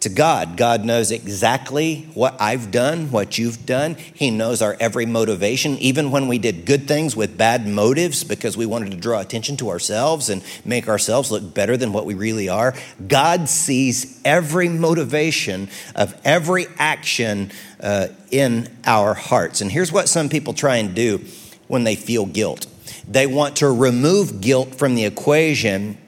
To 0.00 0.08
God. 0.08 0.56
God 0.56 0.84
knows 0.84 1.10
exactly 1.10 2.02
what 2.14 2.40
I've 2.40 2.70
done, 2.70 3.10
what 3.10 3.38
you've 3.38 3.64
done. 3.64 3.94
He 3.94 4.30
knows 4.30 4.60
our 4.60 4.76
every 4.78 5.06
motivation, 5.06 5.78
even 5.78 6.10
when 6.10 6.28
we 6.28 6.38
did 6.38 6.66
good 6.66 6.86
things 6.86 7.16
with 7.16 7.38
bad 7.38 7.66
motives 7.66 8.22
because 8.22 8.56
we 8.56 8.66
wanted 8.66 8.90
to 8.90 8.96
draw 8.96 9.20
attention 9.20 9.56
to 9.58 9.70
ourselves 9.70 10.28
and 10.28 10.44
make 10.64 10.88
ourselves 10.88 11.30
look 11.30 11.54
better 11.54 11.76
than 11.76 11.92
what 11.92 12.04
we 12.04 12.14
really 12.14 12.48
are. 12.48 12.74
God 13.06 13.48
sees 13.48 14.20
every 14.24 14.68
motivation 14.68 15.68
of 15.94 16.18
every 16.24 16.66
action 16.78 17.50
uh, 17.80 18.08
in 18.30 18.68
our 18.84 19.14
hearts. 19.14 19.60
And 19.60 19.72
here's 19.72 19.90
what 19.90 20.08
some 20.08 20.28
people 20.28 20.52
try 20.52 20.76
and 20.76 20.94
do 20.94 21.24
when 21.68 21.84
they 21.84 21.96
feel 21.96 22.26
guilt 22.26 22.66
they 23.08 23.26
want 23.26 23.56
to 23.56 23.70
remove 23.70 24.40
guilt 24.40 24.74
from 24.74 24.94
the 24.94 25.04
equation 25.04 25.98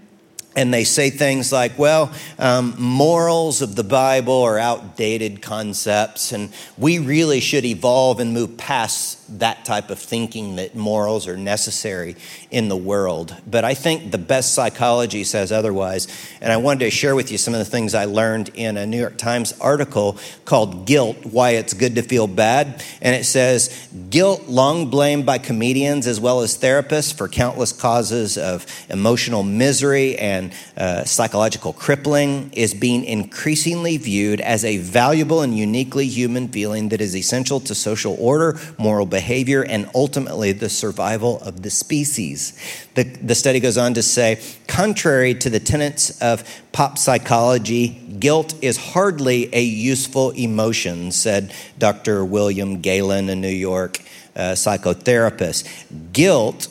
and 0.58 0.74
they 0.74 0.82
say 0.82 1.08
things 1.08 1.52
like, 1.52 1.78
well, 1.78 2.12
um, 2.36 2.74
morals 2.80 3.62
of 3.62 3.76
the 3.76 3.84
Bible 3.84 4.42
are 4.42 4.58
outdated 4.58 5.40
concepts, 5.40 6.32
and 6.32 6.52
we 6.76 6.98
really 6.98 7.38
should 7.38 7.64
evolve 7.64 8.18
and 8.18 8.34
move 8.34 8.56
past 8.56 9.17
that 9.28 9.64
type 9.64 9.90
of 9.90 9.98
thinking 9.98 10.56
that 10.56 10.74
morals 10.74 11.28
are 11.28 11.36
necessary 11.36 12.16
in 12.50 12.68
the 12.68 12.76
world. 12.76 13.36
But 13.46 13.64
I 13.64 13.74
think 13.74 14.10
the 14.10 14.18
best 14.18 14.54
psychology 14.54 15.24
says 15.24 15.52
otherwise. 15.52 16.08
And 16.40 16.52
I 16.52 16.56
wanted 16.56 16.80
to 16.80 16.90
share 16.90 17.14
with 17.14 17.30
you 17.30 17.38
some 17.38 17.54
of 17.54 17.58
the 17.58 17.64
things 17.64 17.94
I 17.94 18.06
learned 18.06 18.50
in 18.54 18.76
a 18.76 18.86
New 18.86 18.98
York 18.98 19.18
Times 19.18 19.52
article 19.60 20.18
called 20.44 20.86
Guilt 20.86 21.26
Why 21.26 21.50
It's 21.50 21.74
Good 21.74 21.94
to 21.96 22.02
Feel 22.02 22.26
Bad. 22.26 22.82
And 23.02 23.14
it 23.14 23.24
says, 23.24 23.88
Guilt, 24.08 24.48
long 24.48 24.88
blamed 24.90 25.26
by 25.26 25.38
comedians 25.38 26.06
as 26.06 26.18
well 26.18 26.40
as 26.40 26.56
therapists 26.56 27.14
for 27.14 27.28
countless 27.28 27.72
causes 27.72 28.38
of 28.38 28.66
emotional 28.88 29.42
misery 29.42 30.16
and 30.16 30.52
uh, 30.76 31.04
psychological 31.04 31.72
crippling, 31.72 32.50
is 32.54 32.72
being 32.72 33.04
increasingly 33.04 33.98
viewed 33.98 34.40
as 34.40 34.64
a 34.64 34.78
valuable 34.78 35.42
and 35.42 35.56
uniquely 35.56 36.06
human 36.06 36.48
feeling 36.48 36.88
that 36.88 37.00
is 37.00 37.14
essential 37.14 37.60
to 37.60 37.74
social 37.74 38.16
order, 38.18 38.58
moral 38.78 39.04
behavior 39.04 39.17
behavior, 39.18 39.64
and 39.64 39.90
ultimately 39.96 40.52
the 40.52 40.68
survival 40.68 41.40
of 41.40 41.62
the 41.62 41.70
species. 41.70 42.52
The, 42.94 43.02
the 43.02 43.34
study 43.34 43.58
goes 43.58 43.76
on 43.76 43.94
to 43.94 44.02
say 44.02 44.40
contrary 44.68 45.34
to 45.34 45.50
the 45.50 45.58
tenets 45.58 46.22
of 46.22 46.44
pop 46.70 46.98
psychology, 46.98 47.88
guilt 48.20 48.54
is 48.62 48.76
hardly 48.76 49.52
a 49.52 49.60
useful 49.60 50.30
emotion, 50.30 51.10
said 51.10 51.52
Dr. 51.78 52.24
William 52.24 52.80
Gaylin, 52.80 53.28
a 53.28 53.34
New 53.34 53.48
York 53.48 53.98
uh, 54.36 54.54
psychotherapist. 54.54 55.66
Guilt 56.12 56.68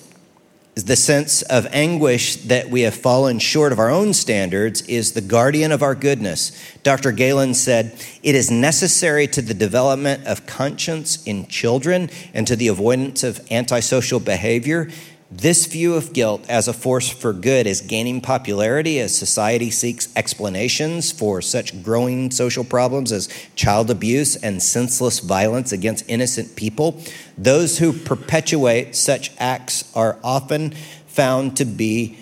the 0.83 0.95
sense 0.95 1.41
of 1.43 1.65
anguish 1.71 2.35
that 2.35 2.69
we 2.69 2.81
have 2.81 2.93
fallen 2.93 3.39
short 3.39 3.71
of 3.71 3.79
our 3.79 3.89
own 3.89 4.13
standards 4.13 4.81
is 4.83 5.13
the 5.13 5.21
guardian 5.21 5.71
of 5.71 5.81
our 5.81 5.95
goodness. 5.95 6.51
Dr. 6.83 7.11
Gaylin 7.11 7.55
said, 7.55 7.93
It 8.21 8.35
is 8.35 8.51
necessary 8.51 9.27
to 9.27 9.41
the 9.41 9.53
development 9.53 10.25
of 10.27 10.45
conscience 10.45 11.23
in 11.23 11.47
children 11.47 12.09
and 12.33 12.45
to 12.47 12.55
the 12.55 12.67
avoidance 12.67 13.23
of 13.23 13.45
antisocial 13.51 14.19
behavior. 14.19 14.89
This 15.29 15.65
view 15.65 15.95
of 15.95 16.13
guilt 16.13 16.45
as 16.47 16.69
a 16.69 16.73
force 16.73 17.09
for 17.09 17.33
good 17.33 17.67
is 17.67 17.81
gaining 17.81 18.21
popularity 18.21 18.97
as 18.99 19.17
society 19.17 19.69
seeks 19.69 20.07
explanations 20.15 21.11
for 21.11 21.41
such 21.41 21.83
growing 21.83 22.31
social 22.31 22.63
problems 22.63 23.11
as 23.11 23.27
child 23.53 23.91
abuse 23.91 24.37
and 24.37 24.63
senseless 24.63 25.19
violence 25.19 25.73
against 25.73 26.09
innocent 26.09 26.55
people. 26.55 27.03
Those 27.37 27.79
who 27.79 27.91
perpetuate 27.91 28.95
such 28.95 29.31
acts 29.37 29.91
are 29.93 30.17
often 30.23 30.71
found 31.07 31.57
to 31.57 31.65
be 31.65 32.17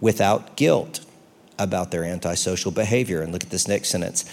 without 0.00 0.56
guilt 0.56 1.04
about 1.56 1.92
their 1.92 2.04
antisocial 2.04 2.72
behavior. 2.72 3.22
And 3.22 3.32
look 3.32 3.44
at 3.44 3.50
this 3.50 3.68
next 3.68 3.90
sentence. 3.90 4.24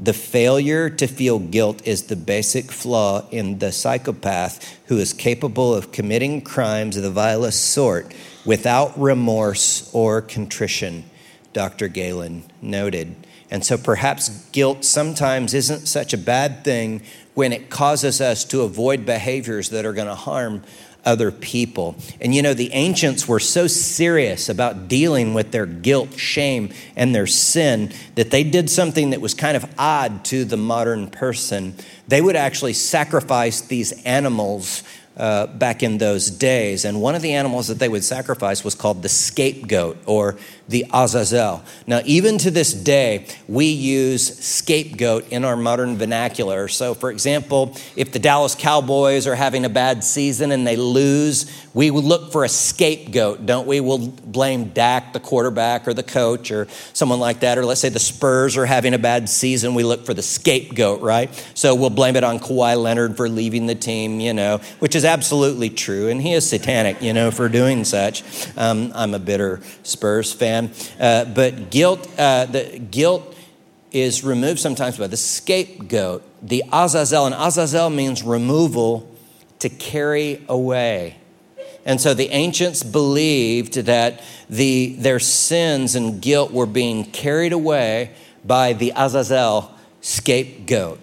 The 0.00 0.12
failure 0.12 0.88
to 0.90 1.08
feel 1.08 1.40
guilt 1.40 1.84
is 1.84 2.04
the 2.04 2.14
basic 2.14 2.70
flaw 2.70 3.28
in 3.32 3.58
the 3.58 3.72
psychopath 3.72 4.78
who 4.86 4.98
is 4.98 5.12
capable 5.12 5.74
of 5.74 5.90
committing 5.90 6.40
crimes 6.40 6.96
of 6.96 7.02
the 7.02 7.10
vilest 7.10 7.64
sort 7.64 8.14
without 8.44 8.98
remorse 8.98 9.90
or 9.92 10.22
contrition, 10.22 11.04
Dr. 11.52 11.88
Gaylin 11.88 12.42
noted. 12.62 13.16
And 13.50 13.64
so 13.64 13.76
perhaps 13.76 14.48
guilt 14.50 14.84
sometimes 14.84 15.52
isn't 15.52 15.88
such 15.88 16.12
a 16.12 16.18
bad 16.18 16.62
thing 16.62 17.02
when 17.34 17.52
it 17.52 17.68
causes 17.68 18.20
us 18.20 18.44
to 18.44 18.62
avoid 18.62 19.04
behaviors 19.04 19.70
that 19.70 19.84
are 19.84 19.92
going 19.92 20.06
to 20.06 20.14
harm 20.14 20.62
other 21.08 21.32
people. 21.32 21.96
And 22.20 22.34
you 22.34 22.42
know, 22.42 22.52
the 22.52 22.70
ancients 22.74 23.26
were 23.26 23.40
so 23.40 23.66
serious 23.66 24.50
about 24.50 24.88
dealing 24.88 25.32
with 25.32 25.52
their 25.52 25.64
guilt, 25.64 26.18
shame, 26.18 26.68
and 26.96 27.14
their 27.14 27.26
sin 27.26 27.94
that 28.14 28.30
they 28.30 28.44
did 28.44 28.68
something 28.68 29.10
that 29.10 29.22
was 29.22 29.32
kind 29.32 29.56
of 29.56 29.64
odd 29.78 30.22
to 30.26 30.44
the 30.44 30.58
modern 30.58 31.08
person. 31.08 31.74
They 32.06 32.20
would 32.20 32.36
actually 32.36 32.74
sacrifice 32.74 33.62
these 33.62 33.92
animals 34.04 34.82
uh, 35.16 35.46
back 35.46 35.82
in 35.82 35.96
those 35.96 36.30
days. 36.30 36.84
And 36.84 37.00
one 37.00 37.14
of 37.14 37.22
the 37.22 37.32
animals 37.32 37.68
that 37.68 37.78
they 37.78 37.88
would 37.88 38.04
sacrifice 38.04 38.62
was 38.62 38.74
called 38.74 39.02
the 39.02 39.08
scapegoat 39.08 39.96
or 40.04 40.36
the 40.68 40.84
Azazel. 40.92 41.62
Now, 41.86 42.02
even 42.04 42.36
to 42.38 42.50
this 42.50 42.72
day, 42.72 43.26
we 43.48 43.66
use 43.66 44.38
scapegoat 44.38 45.28
in 45.30 45.44
our 45.44 45.56
modern 45.56 45.96
vernacular. 45.96 46.68
So, 46.68 46.94
for 46.94 47.10
example, 47.10 47.74
if 47.96 48.12
the 48.12 48.18
Dallas 48.18 48.54
Cowboys 48.54 49.26
are 49.26 49.34
having 49.34 49.64
a 49.64 49.70
bad 49.70 50.04
season 50.04 50.52
and 50.52 50.66
they 50.66 50.76
lose, 50.76 51.50
we 51.72 51.90
look 51.90 52.32
for 52.32 52.44
a 52.44 52.48
scapegoat, 52.48 53.46
don't 53.46 53.66
we? 53.66 53.80
We'll 53.80 54.08
blame 54.08 54.70
Dak, 54.70 55.12
the 55.12 55.20
quarterback, 55.20 55.88
or 55.88 55.94
the 55.94 56.02
coach, 56.02 56.50
or 56.50 56.66
someone 56.92 57.20
like 57.20 57.40
that. 57.40 57.56
Or 57.56 57.64
let's 57.64 57.80
say 57.80 57.88
the 57.88 57.98
Spurs 57.98 58.56
are 58.56 58.66
having 58.66 58.94
a 58.94 58.98
bad 58.98 59.28
season, 59.28 59.74
we 59.74 59.84
look 59.84 60.04
for 60.04 60.12
the 60.12 60.22
scapegoat, 60.22 61.00
right? 61.00 61.30
So 61.54 61.74
we'll 61.74 61.90
blame 61.90 62.16
it 62.16 62.24
on 62.24 62.40
Kawhi 62.40 62.76
Leonard 62.80 63.16
for 63.16 63.28
leaving 63.28 63.66
the 63.66 63.74
team, 63.74 64.20
you 64.20 64.34
know, 64.34 64.60
which 64.80 64.94
is 64.94 65.04
absolutely 65.04 65.70
true. 65.70 66.08
And 66.08 66.20
he 66.20 66.32
is 66.32 66.48
satanic, 66.48 67.00
you 67.00 67.12
know, 67.12 67.30
for 67.30 67.48
doing 67.48 67.84
such. 67.84 68.22
Um, 68.56 68.92
I'm 68.94 69.14
a 69.14 69.18
bitter 69.18 69.60
Spurs 69.82 70.32
fan. 70.32 70.57
Uh, 71.00 71.24
but 71.24 71.70
guilt, 71.70 72.08
uh, 72.18 72.46
the 72.46 72.78
guilt 72.78 73.34
is 73.92 74.22
removed 74.24 74.60
sometimes 74.60 74.98
by 74.98 75.06
the 75.06 75.16
scapegoat, 75.16 76.22
the 76.42 76.64
Azazel. 76.72 77.26
And 77.26 77.34
Azazel 77.34 77.90
means 77.90 78.22
removal 78.22 79.14
to 79.60 79.68
carry 79.68 80.44
away. 80.48 81.16
And 81.84 82.00
so 82.00 82.12
the 82.12 82.28
ancients 82.30 82.82
believed 82.82 83.74
that 83.74 84.22
the, 84.50 84.94
their 84.98 85.18
sins 85.18 85.94
and 85.94 86.20
guilt 86.20 86.52
were 86.52 86.66
being 86.66 87.04
carried 87.04 87.52
away 87.52 88.12
by 88.44 88.74
the 88.74 88.92
Azazel 88.94 89.72
scapegoat. 90.00 91.00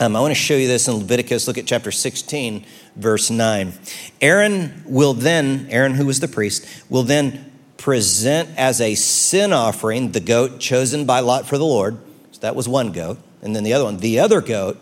Um, 0.00 0.16
I 0.16 0.20
want 0.20 0.32
to 0.32 0.40
show 0.40 0.54
you 0.54 0.68
this 0.68 0.88
in 0.88 0.94
Leviticus. 0.94 1.46
Look 1.46 1.58
at 1.58 1.66
chapter 1.66 1.92
16, 1.92 2.64
verse 2.96 3.30
9. 3.30 3.72
Aaron 4.20 4.82
will 4.86 5.14
then, 5.14 5.66
Aaron, 5.70 5.94
who 5.94 6.06
was 6.06 6.20
the 6.20 6.28
priest, 6.28 6.66
will 6.90 7.04
then 7.04 7.51
present 7.82 8.48
as 8.56 8.80
a 8.80 8.94
sin 8.94 9.52
offering 9.52 10.12
the 10.12 10.20
goat 10.20 10.60
chosen 10.60 11.04
by 11.04 11.18
Lot 11.18 11.48
for 11.48 11.58
the 11.58 11.64
Lord. 11.64 11.98
So 12.30 12.38
that 12.42 12.54
was 12.54 12.68
one 12.68 12.92
goat. 12.92 13.18
And 13.42 13.56
then 13.56 13.64
the 13.64 13.72
other 13.72 13.84
one, 13.86 13.96
the 13.96 14.20
other 14.20 14.40
goat, 14.40 14.80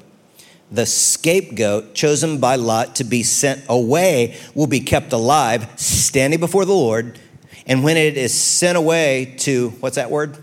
the 0.71 0.85
scapegoat 0.85 1.95
chosen 1.95 2.41
by 2.41 2.57
Lot 2.57 2.97
to 2.97 3.05
be 3.05 3.23
sent 3.23 3.65
away, 3.71 4.37
will 4.55 4.67
be 4.67 4.81
kept 4.81 5.15
alive, 5.15 5.67
standing 5.81 6.41
before 6.41 6.67
the 6.67 6.75
Lord. 6.75 7.19
And 7.67 7.83
when 7.83 7.97
it 7.97 8.19
is 8.19 8.35
sent 8.35 8.77
away 8.77 9.35
to, 9.39 9.71
what's 9.81 9.97
that 9.97 10.11
word? 10.11 10.37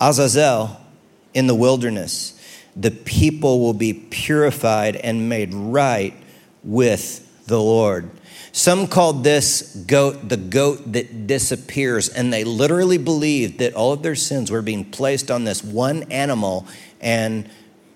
Azazel 0.00 0.80
in 1.34 1.46
the 1.46 1.54
wilderness, 1.54 2.40
the 2.74 2.90
people 2.90 3.60
will 3.60 3.74
be 3.74 3.92
purified 3.92 4.96
and 4.96 5.28
made 5.28 5.52
right 5.52 6.14
with 6.64 7.44
the 7.46 7.60
Lord. 7.60 8.08
Some 8.56 8.86
called 8.86 9.22
this 9.22 9.76
goat 9.86 10.30
the 10.30 10.38
goat 10.38 10.90
that 10.94 11.26
disappears, 11.26 12.08
and 12.08 12.32
they 12.32 12.42
literally 12.42 12.96
believed 12.96 13.58
that 13.58 13.74
all 13.74 13.92
of 13.92 14.02
their 14.02 14.14
sins 14.14 14.50
were 14.50 14.62
being 14.62 14.82
placed 14.82 15.30
on 15.30 15.44
this 15.44 15.62
one 15.62 16.04
animal 16.04 16.66
and 16.98 17.50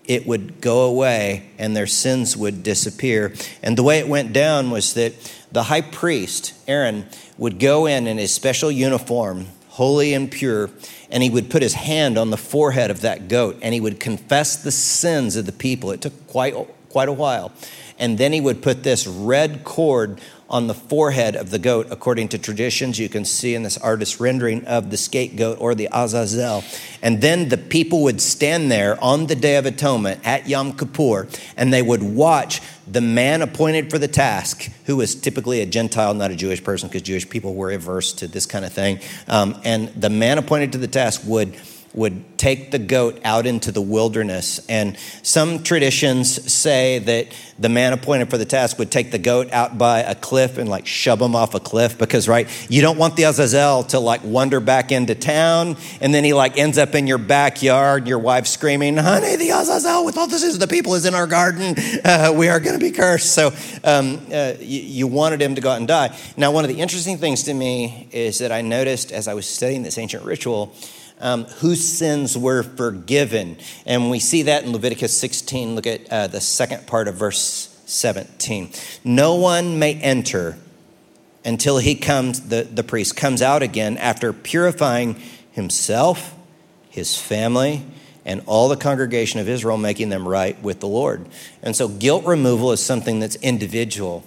it 0.05 0.26
would 0.26 0.61
go 0.61 0.83
away 0.83 1.49
and 1.57 1.75
their 1.75 1.87
sins 1.87 2.37
would 2.37 2.62
disappear. 2.62 3.33
And 3.62 3.79
the 3.79 3.83
way 3.83 4.00
it 4.00 4.07
went 4.07 4.35
down 4.35 4.71
was 4.71 4.93
that 4.93 5.14
the 5.50 5.62
high 5.62 5.81
priest, 5.81 6.52
Aaron, 6.69 7.07
would 7.38 7.59
go 7.59 7.87
in 7.87 8.07
in 8.07 8.19
his 8.19 8.31
special 8.31 8.71
uniform, 8.71 9.47
holy 9.69 10.12
and 10.12 10.31
pure, 10.31 10.69
and 11.11 11.23
he 11.23 11.31
would 11.31 11.49
put 11.49 11.62
his 11.62 11.73
hand 11.73 12.19
on 12.19 12.29
the 12.29 12.37
forehead 12.37 12.90
of 12.90 13.00
that 13.00 13.29
goat 13.29 13.57
and 13.62 13.73
he 13.73 13.81
would 13.81 13.99
confess 13.99 14.62
the 14.62 14.71
sins 14.71 15.37
of 15.37 15.47
the 15.47 15.52
people. 15.52 15.90
It 15.90 16.02
took 16.02 16.26
quite, 16.26 16.55
quite 16.91 17.09
a 17.09 17.13
while. 17.13 17.53
And 17.99 18.19
then 18.19 18.33
he 18.33 18.41
would 18.41 18.63
put 18.63 18.83
this 18.83 19.07
red 19.07 19.65
cord 19.65 20.21
on 20.51 20.67
the 20.67 20.75
forehead 20.75 21.37
of 21.37 21.51
the 21.51 21.59
goat, 21.61 21.87
according 21.91 22.27
to 22.29 22.39
traditions. 22.39 22.99
You 22.99 23.09
can 23.09 23.25
see 23.25 23.55
in 23.55 23.63
this 23.63 23.79
artist's 23.79 24.21
rendering 24.21 24.65
of 24.67 24.91
the 24.91 24.97
scapegoat 24.97 25.61
or 25.61 25.77
the 25.77 25.89
Azazel. 25.93 26.65
And 27.03 27.21
then 27.21 27.49
the 27.51 27.57
people 27.57 28.03
would 28.03 28.21
stand 28.21 28.71
there 28.71 29.03
on 29.03 29.29
the 29.29 29.37
Day 29.37 29.57
of 29.57 29.67
Atonement 29.67 30.21
at 30.25 30.49
Yom 30.49 30.77
Kippur, 30.77 31.29
and 31.57 31.73
they 31.73 31.83
would 31.83 32.03
watch 32.03 32.61
the 32.89 33.01
man 33.01 33.43
appointed 33.43 33.91
for 33.91 33.99
the 33.99 34.09
task, 34.09 34.69
who 34.87 34.97
was 34.97 35.15
typically 35.15 35.61
a 35.61 35.67
Gentile, 35.67 36.15
not 36.15 36.33
a 36.33 36.37
Jewish 36.37 36.65
person, 36.65 36.89
because 36.89 37.03
Jewish 37.03 37.31
people 37.31 37.55
were 37.55 37.71
averse 37.71 38.13
to 38.15 38.27
this 38.27 38.47
kind 38.47 38.65
of 38.65 38.73
thing. 38.73 38.99
Um, 39.29 39.61
and 39.65 39.89
the 39.91 40.11
man 40.11 40.39
appointed 40.39 40.73
to 40.73 40.79
the 40.79 40.89
task 40.89 41.23
would 41.25 41.55
would 41.93 42.39
take 42.39 42.71
the 42.71 42.79
goat 42.79 43.21
out 43.25 43.47
into 43.47 43.73
the 43.73 43.81
wilderness. 43.81 44.65
And 44.69 44.97
some 45.23 45.63
traditions 45.63 46.53
say 46.53 47.01
that 47.01 47.27
the 47.59 47.69
man 47.69 47.93
appointed 47.93 48.31
for 48.31 48.39
the 48.39 48.45
task 48.45 48.79
would 48.79 48.91
take 48.91 49.11
the 49.11 49.19
goat 49.19 49.53
out 49.53 49.77
by 49.77 50.01
a 50.01 50.15
cliff 50.15 50.57
and 50.57 50.69
like 50.69 50.87
shove 50.87 51.21
him 51.21 51.35
off 51.35 51.55
a 51.55 51.61
cliff 51.61 51.99
because, 51.99 52.29
right, 52.29 52.49
you 52.71 52.81
don't 52.81 52.97
want 52.97 53.17
the 53.17 53.25
Azazel 53.25 53.83
to 53.85 53.99
like 53.99 54.23
wander 54.23 54.61
back 54.61 54.93
into 54.93 55.15
town 55.15 55.77
and 56.01 56.15
then 56.15 56.23
he 56.23 56.33
like 56.33 56.57
ends 56.57 56.79
up 56.79 56.95
in 56.95 57.07
your 57.07 57.19
backyard, 57.19 58.07
your 58.07 58.21
wife 58.21 58.47
screaming, 58.47 58.97
honey, 58.97 59.37
the 59.37 59.51
Azazel 59.51 60.05
with 60.05 60.17
all 60.17 60.29
this 60.29 60.45
is 60.45 60.59
the 60.59 60.69
people 60.69 60.95
is 60.95 61.05
in 61.05 61.15
our 61.15 61.27
garden. 61.27 61.75
Uh, 62.05 62.33
we 62.35 62.49
are 62.49 62.61
going 62.61 62.79
to 62.79 62.85
be 62.85 62.93
cursed. 62.93 63.35
So 63.35 63.49
um, 63.85 64.21
uh, 64.33 64.55
you, 64.61 64.81
you 64.81 65.07
wanted 65.07 65.43
him 65.43 65.57
to 65.57 65.61
go 65.61 65.71
out 65.71 65.79
and 65.79 65.89
die. 65.89 66.17
Now, 66.37 66.53
one 66.53 66.65
of 66.65 66.71
the 66.71 66.81
interesting 66.81 67.19
things 67.19 67.43
to 67.45 67.55
me 67.55 68.09
is 68.13 68.39
that 68.39 68.53
I 68.53 68.63
noticed 68.63 69.13
as 69.13 69.29
I 69.29 69.35
was 69.35 69.47
studying 69.47 69.83
this 69.83 69.99
ancient 69.99 70.25
ritual, 70.25 70.75
um, 71.21 71.45
whose 71.45 71.87
sins 71.87 72.37
were 72.37 72.62
forgiven. 72.62 73.59
And 73.87 74.11
we 74.11 74.19
see 74.19 74.43
that 74.43 74.65
in 74.65 74.73
Leviticus 74.73 75.17
16. 75.17 75.75
Look 75.75 75.87
at 75.87 76.11
uh, 76.11 76.27
the 76.27 76.41
second 76.41 76.87
part 76.87 77.09
of 77.09 77.15
verse 77.15 77.81
17. 77.87 78.71
No 79.05 79.35
one 79.35 79.79
may 79.79 79.95
enter 79.95 80.57
until 81.45 81.79
he 81.79 81.95
comes, 81.95 82.49
the, 82.49 82.62
the 82.62 82.83
priest 82.83 83.17
comes 83.17 83.43
out 83.43 83.62
again 83.62 83.97
after 83.99 84.33
purifying 84.33 85.21
himself, 85.53 86.35
his 86.89 87.17
family, 87.17 87.85
and 88.25 88.43
all 88.47 88.69
the 88.69 88.77
congregation 88.77 89.41
of 89.41 89.49
Israel, 89.49 89.79
making 89.79 90.11
them 90.11 90.29
right 90.29 90.61
with 90.62 90.81
the 90.81 90.87
Lord. 90.87 91.27
And 91.62 91.75
so 91.75 91.89
guilt 91.89 92.25
removal 92.27 92.73
is 92.73 92.85
something 92.85 93.19
that's 93.19 93.37
individual 93.37 94.25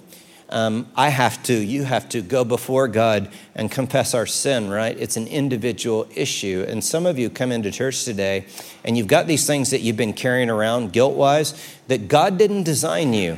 um, 0.54 0.86
I 0.94 1.08
have 1.08 1.42
to, 1.44 1.52
you 1.52 1.82
have 1.82 2.08
to 2.10 2.22
go 2.22 2.44
before 2.44 2.86
God 2.86 3.28
and 3.56 3.68
confess 3.68 4.14
our 4.14 4.24
sin, 4.24 4.70
right? 4.70 4.96
It's 4.96 5.16
an 5.16 5.26
individual 5.26 6.06
issue. 6.14 6.64
And 6.68 6.82
some 6.82 7.06
of 7.06 7.18
you 7.18 7.28
come 7.28 7.50
into 7.50 7.72
church 7.72 8.04
today 8.04 8.46
and 8.84 8.96
you've 8.96 9.08
got 9.08 9.26
these 9.26 9.48
things 9.48 9.70
that 9.70 9.80
you've 9.80 9.96
been 9.96 10.12
carrying 10.12 10.48
around 10.48 10.92
guilt 10.92 11.16
wise 11.16 11.60
that 11.88 12.06
God 12.06 12.38
didn't 12.38 12.62
design 12.62 13.12
you 13.12 13.36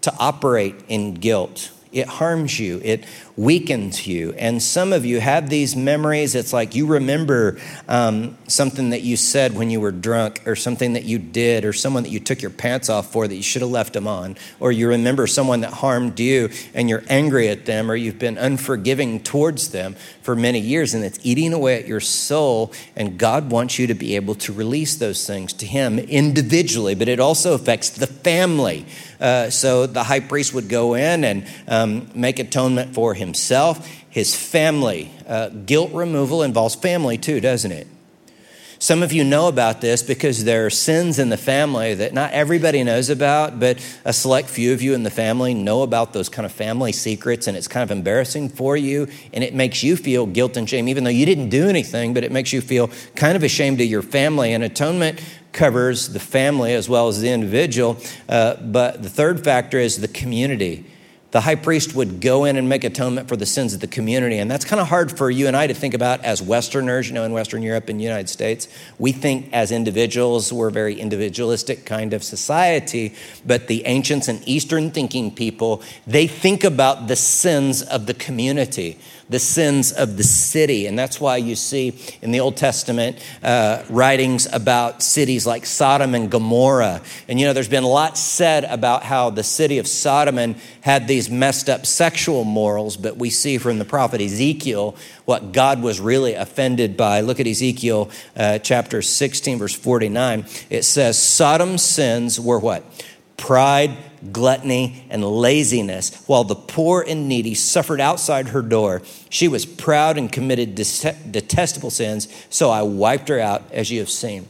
to 0.00 0.12
operate 0.18 0.74
in 0.88 1.14
guilt. 1.14 1.70
It 1.92 2.08
harms 2.08 2.58
you, 2.58 2.80
it 2.82 3.04
weakens 3.36 4.06
you. 4.06 4.32
And 4.34 4.62
some 4.62 4.92
of 4.92 5.06
you 5.06 5.20
have 5.20 5.48
these 5.48 5.74
memories. 5.74 6.34
It's 6.34 6.52
like 6.52 6.74
you 6.74 6.86
remember 6.86 7.58
um, 7.88 8.36
something 8.46 8.90
that 8.90 9.02
you 9.02 9.16
said 9.16 9.54
when 9.54 9.70
you 9.70 9.80
were 9.80 9.92
drunk, 9.92 10.42
or 10.46 10.54
something 10.54 10.92
that 10.92 11.04
you 11.04 11.18
did, 11.18 11.64
or 11.64 11.72
someone 11.72 12.02
that 12.02 12.10
you 12.10 12.20
took 12.20 12.42
your 12.42 12.50
pants 12.50 12.88
off 12.88 13.10
for 13.10 13.26
that 13.26 13.34
you 13.34 13.42
should 13.42 13.62
have 13.62 13.70
left 13.70 13.94
them 13.94 14.06
on. 14.06 14.36
Or 14.60 14.70
you 14.70 14.88
remember 14.88 15.26
someone 15.26 15.60
that 15.60 15.72
harmed 15.72 16.20
you 16.20 16.50
and 16.74 16.88
you're 16.88 17.04
angry 17.08 17.48
at 17.48 17.64
them, 17.64 17.90
or 17.90 17.96
you've 17.96 18.18
been 18.18 18.36
unforgiving 18.36 19.22
towards 19.22 19.70
them 19.70 19.96
for 20.22 20.36
many 20.36 20.60
years, 20.60 20.94
and 20.94 21.04
it's 21.04 21.18
eating 21.22 21.52
away 21.52 21.78
at 21.78 21.88
your 21.88 22.00
soul. 22.00 22.72
And 22.96 23.18
God 23.18 23.50
wants 23.50 23.78
you 23.78 23.86
to 23.86 23.94
be 23.94 24.16
able 24.16 24.34
to 24.36 24.52
release 24.52 24.96
those 24.96 25.26
things 25.26 25.52
to 25.54 25.66
Him 25.66 25.98
individually, 25.98 26.94
but 26.94 27.08
it 27.08 27.18
also 27.18 27.54
affects 27.54 27.90
the 27.90 28.06
family. 28.06 28.84
Uh, 29.20 29.50
so 29.50 29.86
the 29.86 30.02
high 30.02 30.20
priest 30.20 30.52
would 30.52 30.68
go 30.68 30.94
in 30.94 31.22
and 31.24 31.46
um, 31.68 32.10
make 32.14 32.40
atonement 32.40 32.92
for 32.92 33.14
himself, 33.22 33.88
his 34.10 34.34
family. 34.34 35.10
Uh, 35.26 35.48
guilt 35.48 35.92
removal 35.92 36.42
involves 36.42 36.74
family 36.74 37.16
too, 37.16 37.40
doesn't 37.40 37.72
it? 37.72 37.86
Some 38.82 39.04
of 39.04 39.12
you 39.12 39.22
know 39.22 39.46
about 39.46 39.80
this 39.80 40.02
because 40.02 40.42
there 40.42 40.66
are 40.66 40.70
sins 40.70 41.20
in 41.20 41.28
the 41.28 41.36
family 41.36 41.94
that 41.94 42.12
not 42.12 42.32
everybody 42.32 42.82
knows 42.82 43.10
about, 43.10 43.60
but 43.60 43.78
a 44.04 44.12
select 44.12 44.48
few 44.48 44.72
of 44.72 44.82
you 44.82 44.92
in 44.94 45.04
the 45.04 45.10
family 45.10 45.54
know 45.54 45.82
about 45.82 46.12
those 46.12 46.28
kind 46.28 46.44
of 46.44 46.50
family 46.50 46.90
secrets, 46.90 47.46
and 47.46 47.56
it's 47.56 47.68
kind 47.68 47.84
of 47.84 47.96
embarrassing 47.96 48.48
for 48.48 48.76
you, 48.76 49.06
and 49.32 49.44
it 49.44 49.54
makes 49.54 49.84
you 49.84 49.94
feel 49.94 50.26
guilt 50.26 50.56
and 50.56 50.68
shame, 50.68 50.88
even 50.88 51.04
though 51.04 51.10
you 51.10 51.24
didn't 51.24 51.48
do 51.48 51.68
anything, 51.68 52.12
but 52.12 52.24
it 52.24 52.32
makes 52.32 52.52
you 52.52 52.60
feel 52.60 52.90
kind 53.14 53.36
of 53.36 53.44
ashamed 53.44 53.80
of 53.80 53.86
your 53.86 54.02
family. 54.02 54.52
And 54.52 54.64
atonement 54.64 55.22
covers 55.52 56.08
the 56.08 56.18
family 56.18 56.74
as 56.74 56.88
well 56.88 57.06
as 57.06 57.20
the 57.20 57.30
individual. 57.30 57.98
Uh, 58.28 58.56
but 58.56 59.00
the 59.00 59.08
third 59.08 59.44
factor 59.44 59.78
is 59.78 60.00
the 60.00 60.08
community. 60.08 60.84
The 61.32 61.40
high 61.40 61.54
priest 61.54 61.94
would 61.94 62.20
go 62.20 62.44
in 62.44 62.56
and 62.56 62.68
make 62.68 62.84
atonement 62.84 63.26
for 63.26 63.36
the 63.36 63.46
sins 63.46 63.72
of 63.72 63.80
the 63.80 63.86
community. 63.86 64.36
And 64.38 64.50
that's 64.50 64.66
kind 64.66 64.80
of 64.80 64.88
hard 64.88 65.16
for 65.16 65.30
you 65.30 65.46
and 65.46 65.56
I 65.56 65.66
to 65.66 65.72
think 65.72 65.94
about 65.94 66.22
as 66.22 66.42
Westerners, 66.42 67.08
you 67.08 67.14
know, 67.14 67.24
in 67.24 67.32
Western 67.32 67.62
Europe 67.62 67.88
and 67.88 67.98
the 67.98 68.04
United 68.04 68.28
States. 68.28 68.68
We 68.98 69.12
think 69.12 69.48
as 69.50 69.72
individuals, 69.72 70.52
we're 70.52 70.68
a 70.68 70.72
very 70.72 71.00
individualistic 71.00 71.86
kind 71.86 72.12
of 72.12 72.22
society. 72.22 73.14
But 73.46 73.66
the 73.66 73.86
ancients 73.86 74.28
and 74.28 74.46
Eastern 74.46 74.90
thinking 74.90 75.34
people, 75.34 75.82
they 76.06 76.26
think 76.26 76.64
about 76.64 77.08
the 77.08 77.16
sins 77.16 77.82
of 77.82 78.04
the 78.04 78.14
community 78.14 78.98
the 79.28 79.38
sins 79.38 79.92
of 79.92 80.16
the 80.16 80.24
city. 80.24 80.86
And 80.86 80.98
that's 80.98 81.20
why 81.20 81.36
you 81.36 81.56
see 81.56 81.98
in 82.20 82.30
the 82.30 82.40
Old 82.40 82.56
Testament 82.56 83.18
uh, 83.42 83.82
writings 83.88 84.46
about 84.52 85.02
cities 85.02 85.46
like 85.46 85.66
Sodom 85.66 86.14
and 86.14 86.30
Gomorrah. 86.30 87.00
And 87.28 87.40
you 87.40 87.46
know, 87.46 87.52
there's 87.52 87.68
been 87.68 87.84
a 87.84 87.88
lot 87.88 88.18
said 88.18 88.64
about 88.64 89.02
how 89.02 89.30
the 89.30 89.42
city 89.42 89.78
of 89.78 89.86
Sodom 89.86 90.38
and 90.38 90.56
had 90.82 91.08
these 91.08 91.30
messed 91.30 91.68
up 91.68 91.86
sexual 91.86 92.44
morals, 92.44 92.96
but 92.96 93.16
we 93.16 93.30
see 93.30 93.58
from 93.58 93.78
the 93.78 93.84
prophet 93.84 94.20
Ezekiel 94.20 94.96
what 95.24 95.52
God 95.52 95.82
was 95.82 96.00
really 96.00 96.34
offended 96.34 96.96
by. 96.96 97.20
Look 97.20 97.40
at 97.40 97.46
Ezekiel 97.46 98.10
uh, 98.36 98.58
chapter 98.58 99.02
16, 99.02 99.58
verse 99.58 99.74
49. 99.74 100.44
It 100.70 100.82
says, 100.82 101.18
Sodom's 101.18 101.82
sins 101.82 102.40
were 102.40 102.58
what? 102.58 102.84
Pride, 103.36 103.96
gluttony, 104.32 105.04
and 105.10 105.24
laziness, 105.24 106.24
while 106.26 106.44
the 106.44 106.54
poor 106.54 107.02
and 107.06 107.28
needy 107.28 107.54
suffered 107.54 108.00
outside 108.00 108.48
her 108.48 108.62
door. 108.62 109.02
She 109.30 109.48
was 109.48 109.66
proud 109.66 110.16
and 110.16 110.30
committed 110.30 110.74
detestable 110.74 111.90
sins, 111.90 112.28
so 112.50 112.70
I 112.70 112.82
wiped 112.82 113.28
her 113.28 113.40
out, 113.40 113.64
as 113.72 113.90
you 113.90 113.98
have 113.98 114.10
seen. 114.10 114.46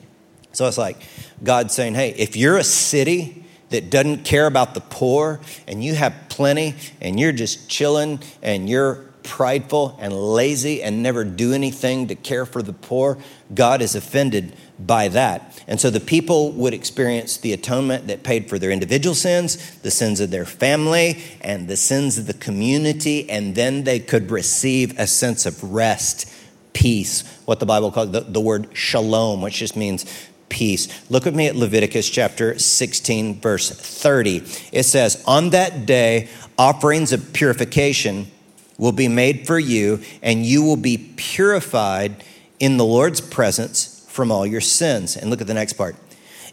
So 0.52 0.66
it's 0.66 0.76
like 0.76 0.98
God 1.42 1.70
saying, 1.70 1.94
hey, 1.94 2.10
if 2.10 2.36
you're 2.36 2.58
a 2.58 2.64
city 2.64 3.44
that 3.70 3.88
doesn't 3.88 4.24
care 4.24 4.46
about 4.46 4.74
the 4.74 4.82
poor 4.82 5.40
and 5.66 5.82
you 5.82 5.94
have 5.94 6.14
plenty 6.28 6.74
and 7.00 7.18
you're 7.18 7.32
just 7.32 7.70
chilling 7.70 8.20
and 8.42 8.68
you're 8.68 8.96
prideful 9.22 9.96
and 9.98 10.12
lazy 10.12 10.82
and 10.82 11.02
never 11.02 11.24
do 11.24 11.54
anything 11.54 12.08
to 12.08 12.14
care 12.14 12.44
for 12.44 12.62
the 12.62 12.74
poor, 12.74 13.16
God 13.54 13.80
is 13.80 13.94
offended 13.94 14.54
by 14.86 15.08
that. 15.08 15.62
And 15.66 15.80
so 15.80 15.90
the 15.90 16.00
people 16.00 16.52
would 16.52 16.74
experience 16.74 17.36
the 17.36 17.52
atonement 17.52 18.06
that 18.08 18.22
paid 18.22 18.48
for 18.48 18.58
their 18.58 18.70
individual 18.70 19.14
sins, 19.14 19.78
the 19.80 19.90
sins 19.90 20.20
of 20.20 20.30
their 20.30 20.44
family, 20.44 21.22
and 21.40 21.68
the 21.68 21.76
sins 21.76 22.18
of 22.18 22.26
the 22.26 22.34
community, 22.34 23.28
and 23.30 23.54
then 23.54 23.84
they 23.84 24.00
could 24.00 24.30
receive 24.30 24.98
a 24.98 25.06
sense 25.06 25.46
of 25.46 25.62
rest, 25.62 26.32
peace, 26.72 27.22
what 27.44 27.60
the 27.60 27.66
Bible 27.66 27.90
calls 27.90 28.10
the, 28.10 28.20
the 28.20 28.40
word 28.40 28.68
shalom, 28.72 29.42
which 29.42 29.56
just 29.56 29.76
means 29.76 30.28
peace. 30.48 31.10
Look 31.10 31.24
with 31.24 31.34
me 31.34 31.46
at 31.46 31.56
Leviticus 31.56 32.08
chapter 32.08 32.58
16, 32.58 33.40
verse 33.40 33.70
30. 33.70 34.42
It 34.72 34.84
says, 34.84 35.22
On 35.26 35.50
that 35.50 35.86
day, 35.86 36.28
offerings 36.58 37.12
of 37.12 37.32
purification 37.32 38.30
will 38.78 38.92
be 38.92 39.08
made 39.08 39.46
for 39.46 39.58
you, 39.58 40.00
and 40.22 40.44
you 40.44 40.62
will 40.62 40.76
be 40.76 41.12
purified 41.16 42.24
in 42.58 42.76
the 42.76 42.84
Lord's 42.84 43.20
presence 43.20 43.91
from 44.12 44.31
all 44.31 44.46
your 44.46 44.61
sins. 44.61 45.16
And 45.16 45.31
look 45.31 45.40
at 45.40 45.46
the 45.46 45.55
next 45.55 45.72
part. 45.72 45.96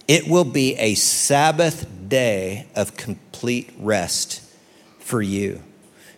It 0.07 0.27
will 0.27 0.45
be 0.45 0.75
a 0.77 0.95
Sabbath 0.95 1.85
day 2.07 2.67
of 2.75 2.95
complete 2.95 3.69
rest 3.77 4.41
for 4.97 5.21
you. 5.21 5.61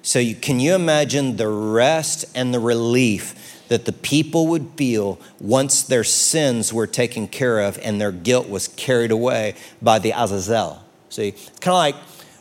So, 0.04 0.20
you, 0.20 0.36
can 0.36 0.60
you 0.60 0.74
imagine 0.74 1.38
the 1.38 1.48
rest 1.48 2.26
and 2.34 2.54
the 2.54 2.60
relief 2.60 3.66
that 3.68 3.86
the 3.86 3.92
people 3.92 4.48
would 4.48 4.72
feel 4.76 5.20
once 5.40 5.84
their 5.84 6.04
sins 6.04 6.74
were 6.74 6.88
taken 6.88 7.28
care 7.28 7.60
of 7.60 7.78
and 7.84 8.00
their 8.00 8.12
guilt 8.12 8.50
was 8.50 8.68
carried 8.68 9.12
away 9.12 9.56
by 9.82 10.00
the 10.00 10.12
Azazel? 10.12 10.84
See, 11.10 11.30
it's 11.30 11.60
kind 11.60 11.74
of 11.74 11.78
like 11.78 11.96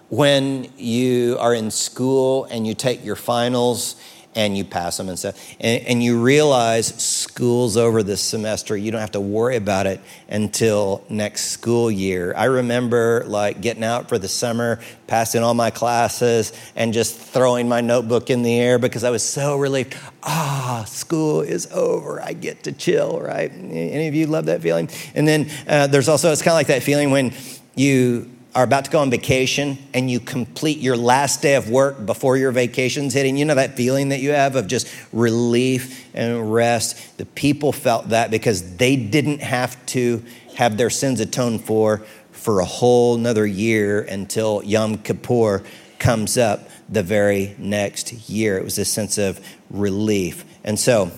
when 0.09 0.73
you 0.77 1.37
are 1.39 1.55
in 1.55 1.71
school 1.71 2.45
and 2.45 2.67
you 2.67 2.75
take 2.75 3.05
your 3.05 3.17
finals 3.17 3.97
and 4.35 4.57
you 4.57 4.65
pass 4.65 4.97
them 4.97 5.09
and 5.09 5.19
stuff. 5.19 5.55
And, 5.59 5.85
and, 5.87 6.03
you 6.03 6.21
realize 6.21 6.87
school's 7.03 7.77
over 7.77 8.03
this 8.03 8.21
semester. 8.21 8.77
You 8.77 8.93
don't 8.93 9.01
have 9.01 9.11
to 9.13 9.21
worry 9.21 9.57
about 9.57 9.87
it 9.87 10.01
until 10.29 11.05
next 11.09 11.47
school 11.47 11.91
year. 11.91 12.33
I 12.37 12.45
remember 12.45 13.25
like 13.27 13.61
getting 13.61 13.83
out 13.83 14.09
for 14.09 14.19
the 14.19 14.29
summer, 14.29 14.81
passing 15.09 15.43
all 15.43 15.55
my 15.55 15.71
classes, 15.71 16.53
and 16.77 16.93
just 16.93 17.19
throwing 17.19 17.69
my 17.69 17.81
notebook 17.81 18.31
in 18.31 18.43
the 18.43 18.57
air 18.59 18.79
because 18.79 19.03
I 19.03 19.11
was 19.11 19.25
so 19.25 19.57
relieved. 19.57 19.97
Ah, 20.23 20.85
school 20.87 21.41
is 21.41 21.67
over. 21.73 22.23
I 22.23 22.33
get 22.33 22.63
to 22.65 22.73
chill, 22.73 23.21
right? 23.21 23.51
Any 23.51 24.07
of 24.07 24.15
you 24.15 24.27
love 24.27 24.47
that 24.47 24.63
feeling? 24.63 24.89
And 25.15 25.27
then 25.27 25.51
uh, 25.67 25.89
there's 25.89 26.09
also, 26.09 26.31
it's 26.31 26.43
kind 26.43 26.53
of 26.53 26.57
like 26.57 26.69
that 26.69 26.85
feeling 26.85 27.11
when 27.11 27.33
you 27.75 28.31
are 28.55 28.65
about 28.65 28.85
to 28.85 28.91
go 28.91 28.99
on 28.99 29.11
vacation 29.11 29.79
and 29.95 30.11
you 30.11 30.19
complete 30.19 30.79
your 30.79 30.97
last 30.97 31.41
day 31.41 31.55
of 31.55 31.71
work 31.71 32.05
before 32.05 32.37
your 32.37 32.51
vacation's 32.51 33.15
hitting, 33.15 33.37
you 33.37 33.45
know 33.45 33.55
that 33.55 33.77
feeling 33.77 34.09
that 34.09 34.21
you 34.21 34.31
have 34.31 34.57
of 34.57 34.67
just 34.67 34.93
relief 35.13 36.09
and 36.15 36.53
rest. 36.53 37.17
The 37.19 37.27
people 37.27 37.73
felt 37.73 38.09
that 38.09 38.31
because 38.31 38.77
they 38.77 38.97
didn't 38.97 39.41
have 39.41 39.85
to 39.87 40.25
have 40.57 40.77
their 40.77 40.91
sins 40.91 41.21
atoned 41.21 41.65
for 41.65 41.99
for 42.33 42.61
a 42.61 42.65
whole 42.65 43.15
another 43.15 43.47
year 43.47 44.01
until 44.03 44.63
Yom 44.65 44.99
Kippur 44.99 45.63
comes 45.99 46.39
up 46.39 46.69
the 46.89 47.03
very 47.03 47.55
next 47.59 48.13
year. 48.31 48.59
It 48.59 48.65
was 48.65 48.79
a 48.79 48.85
sense 48.85 49.19
of 49.19 49.41
relief. 49.71 50.45
And 50.65 50.79
so 50.79 51.13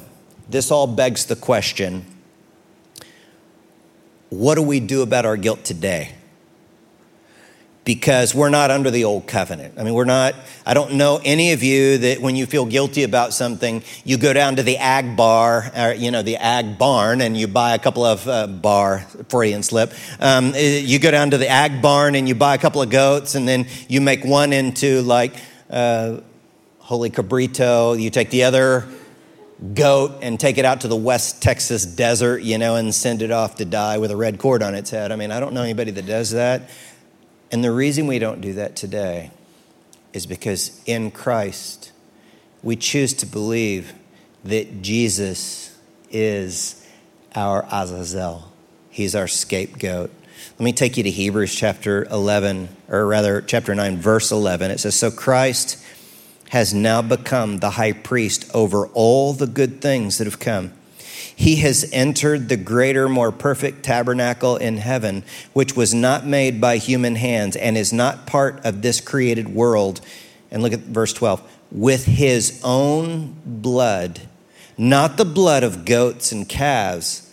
this 0.51 0.71
all 0.71 0.87
begs 0.87 1.27
the 1.27 1.37
question 1.37 2.05
what 4.29 4.55
do 4.55 4.63
we 4.63 4.81
do 4.81 5.03
about 5.03 5.27
our 5.27 5.37
guilt 5.37 5.63
today? 5.63 6.15
Because 7.85 8.33
we're 8.35 8.49
not 8.49 8.71
under 8.71 8.91
the 8.91 9.05
old 9.05 9.27
covenant. 9.27 9.75
I 9.77 9.83
mean, 9.83 9.95
we're 9.95 10.05
not, 10.05 10.35
I 10.65 10.73
don't 10.73 10.95
know 10.95 11.21
any 11.25 11.53
of 11.53 11.63
you 11.63 11.99
that 11.99 12.21
when 12.21 12.37
you 12.37 12.47
feel 12.47 12.65
guilty 12.65 13.03
about 13.03 13.33
something, 13.33 13.83
you 14.05 14.19
go 14.19 14.33
down 14.33 14.57
to 14.57 14.63
the 14.63 14.77
ag 14.77 15.17
bar, 15.17 15.71
or, 15.77 15.93
you 15.93 16.13
know, 16.13 16.23
the 16.23 16.37
ag 16.37 16.79
barn, 16.79 17.21
and 17.21 17.37
you 17.37 17.49
buy 17.49 17.75
a 17.75 17.79
couple 17.79 18.05
of 18.05 18.29
uh, 18.29 18.47
bar, 18.47 19.01
Freudian 19.29 19.65
slip. 19.65 19.93
Um, 20.21 20.53
eh, 20.55 20.79
you 20.79 21.01
go 21.01 21.11
down 21.11 21.31
to 21.31 21.39
the 21.39 21.49
ag 21.49 21.83
barn 21.83 22.15
and 22.15 22.29
you 22.29 22.37
buy 22.37 22.55
a 22.55 22.59
couple 22.59 22.83
of 22.83 22.91
goats, 22.91 23.35
and 23.35 23.49
then 23.49 23.67
you 23.89 24.01
make 24.01 24.25
one 24.25 24.53
into 24.53 25.03
like 25.03 25.35
uh, 25.69 26.21
holy 26.79 27.11
cabrito. 27.11 28.01
You 28.01 28.11
take 28.11 28.31
the 28.31 28.45
other 28.45 28.87
goat 29.75 30.19
and 30.23 30.39
take 30.39 30.59
it 30.59 30.65
out 30.65 30.83
to 30.83 30.89
the 30.89 30.97
West 30.97 31.43
Texas 31.43 31.87
desert, 31.87 32.43
you 32.43 32.59
know, 32.59 32.77
and 32.77 32.95
send 32.95 33.23
it 33.23 33.31
off 33.31 33.57
to 33.57 33.65
die 33.65 33.99
with 33.99 34.11
a 34.11 34.17
red 34.17 34.39
cord 34.39 34.63
on 34.63 34.75
its 34.75 34.91
head. 34.91 35.13
I 35.13 35.17
mean, 35.17 35.31
I 35.31 35.41
don't 35.41 35.55
know 35.55 35.63
anybody 35.63 35.91
that 35.93 36.07
does 36.07 36.31
that. 36.31 36.69
And 37.53 37.63
the 37.63 37.71
reason 37.71 38.07
we 38.07 38.19
don't 38.19 38.41
do 38.41 38.55
that 38.55 38.75
today 38.75 39.31
is 40.15 40.27
because 40.27 40.83
in 40.87 41.11
Christ, 41.11 41.93
we 42.63 42.77
choose 42.77 43.13
to 43.15 43.27
believe 43.27 43.93
that 44.43 44.81
Jesus 44.81 45.79
is 46.11 46.89
our 47.35 47.67
Azazel. 47.71 48.51
He's 48.89 49.15
our 49.15 49.29
scapegoat. 49.29 50.11
Let 50.59 50.65
me 50.65 50.73
take 50.73 50.97
you 50.97 51.03
to 51.03 51.11
Hebrews 51.11 51.55
chapter 51.55 52.05
11, 52.05 52.69
or 52.89 53.07
rather, 53.07 53.43
chapter 53.43 53.75
9, 53.75 53.99
verse 53.99 54.33
11. 54.33 54.71
It 54.71 54.81
says, 54.81 54.97
So 54.97 55.11
Christ 55.11 55.79
has 56.49 56.73
now 56.73 57.03
become 57.03 57.59
the 57.59 57.71
high 57.71 57.93
priest 57.93 58.51
over 58.55 58.87
all 58.89 59.35
the 59.35 59.47
good 59.47 59.81
things 59.81 60.19
that 60.19 60.27
have 60.27 60.41
come 60.41 60.73
he 61.35 61.57
has 61.57 61.89
entered 61.93 62.49
the 62.49 62.57
greater, 62.57 63.09
more 63.09 63.33
perfect 63.33 63.83
tabernacle 63.83 64.57
in 64.57 64.77
heaven, 64.77 65.25
which 65.53 65.77
was 65.77 65.95
not 65.95 66.27
made 66.27 66.61
by 66.61 66.77
human 66.77 67.17
hands 67.17 67.57
and 67.57 67.77
is 67.77 67.93
not 67.93 68.27
part 68.27 68.65
of 68.65 68.83
this 68.83 69.01
created 69.01 69.49
world. 69.49 70.01
And 70.51 70.63
look 70.63 70.73
at 70.73 70.81
verse 70.81 71.13
12 71.13 71.43
with 71.73 72.05
his 72.05 72.61
own 72.63 73.35
blood, 73.47 74.21
not 74.77 75.17
the 75.17 75.25
blood 75.25 75.63
of 75.63 75.85
goats 75.85 76.33
and 76.33 76.49
calves, 76.49 77.31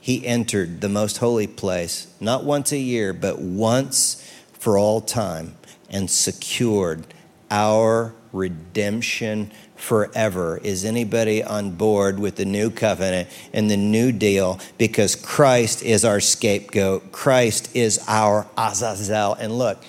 he 0.00 0.26
entered 0.26 0.80
the 0.80 0.88
most 0.88 1.18
holy 1.18 1.46
place, 1.46 2.06
not 2.20 2.44
once 2.44 2.72
a 2.72 2.78
year, 2.78 3.12
but 3.12 3.40
once 3.40 4.22
for 4.52 4.78
all 4.78 5.00
time, 5.00 5.56
and 5.90 6.10
secured 6.10 7.04
our 7.50 8.14
redemption 8.32 9.50
forever. 9.76 10.58
Is 10.58 10.84
anybody 10.84 11.42
on 11.42 11.72
board 11.72 12.18
with 12.18 12.36
the 12.36 12.44
new 12.44 12.70
covenant 12.70 13.28
and 13.52 13.70
the 13.70 13.76
new 13.76 14.12
deal? 14.12 14.58
Because 14.78 15.14
Christ 15.14 15.82
is 15.82 16.04
our 16.04 16.20
scapegoat, 16.20 17.12
Christ 17.12 17.74
is 17.74 18.00
our 18.08 18.46
Azazel. 18.56 19.34
And 19.34 19.58
look, 19.58 19.82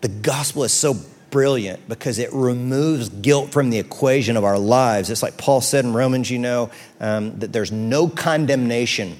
the 0.00 0.08
gospel 0.08 0.64
is 0.64 0.72
so 0.72 0.94
brilliant 1.30 1.88
because 1.88 2.18
it 2.18 2.32
removes 2.32 3.08
guilt 3.08 3.52
from 3.52 3.70
the 3.70 3.78
equation 3.78 4.36
of 4.36 4.44
our 4.44 4.58
lives. 4.58 5.10
It's 5.10 5.22
like 5.22 5.36
Paul 5.36 5.60
said 5.60 5.84
in 5.84 5.92
Romans, 5.92 6.30
you 6.30 6.38
know, 6.38 6.70
um, 6.98 7.38
that 7.38 7.52
there's 7.52 7.72
no 7.72 8.08
condemnation 8.08 9.18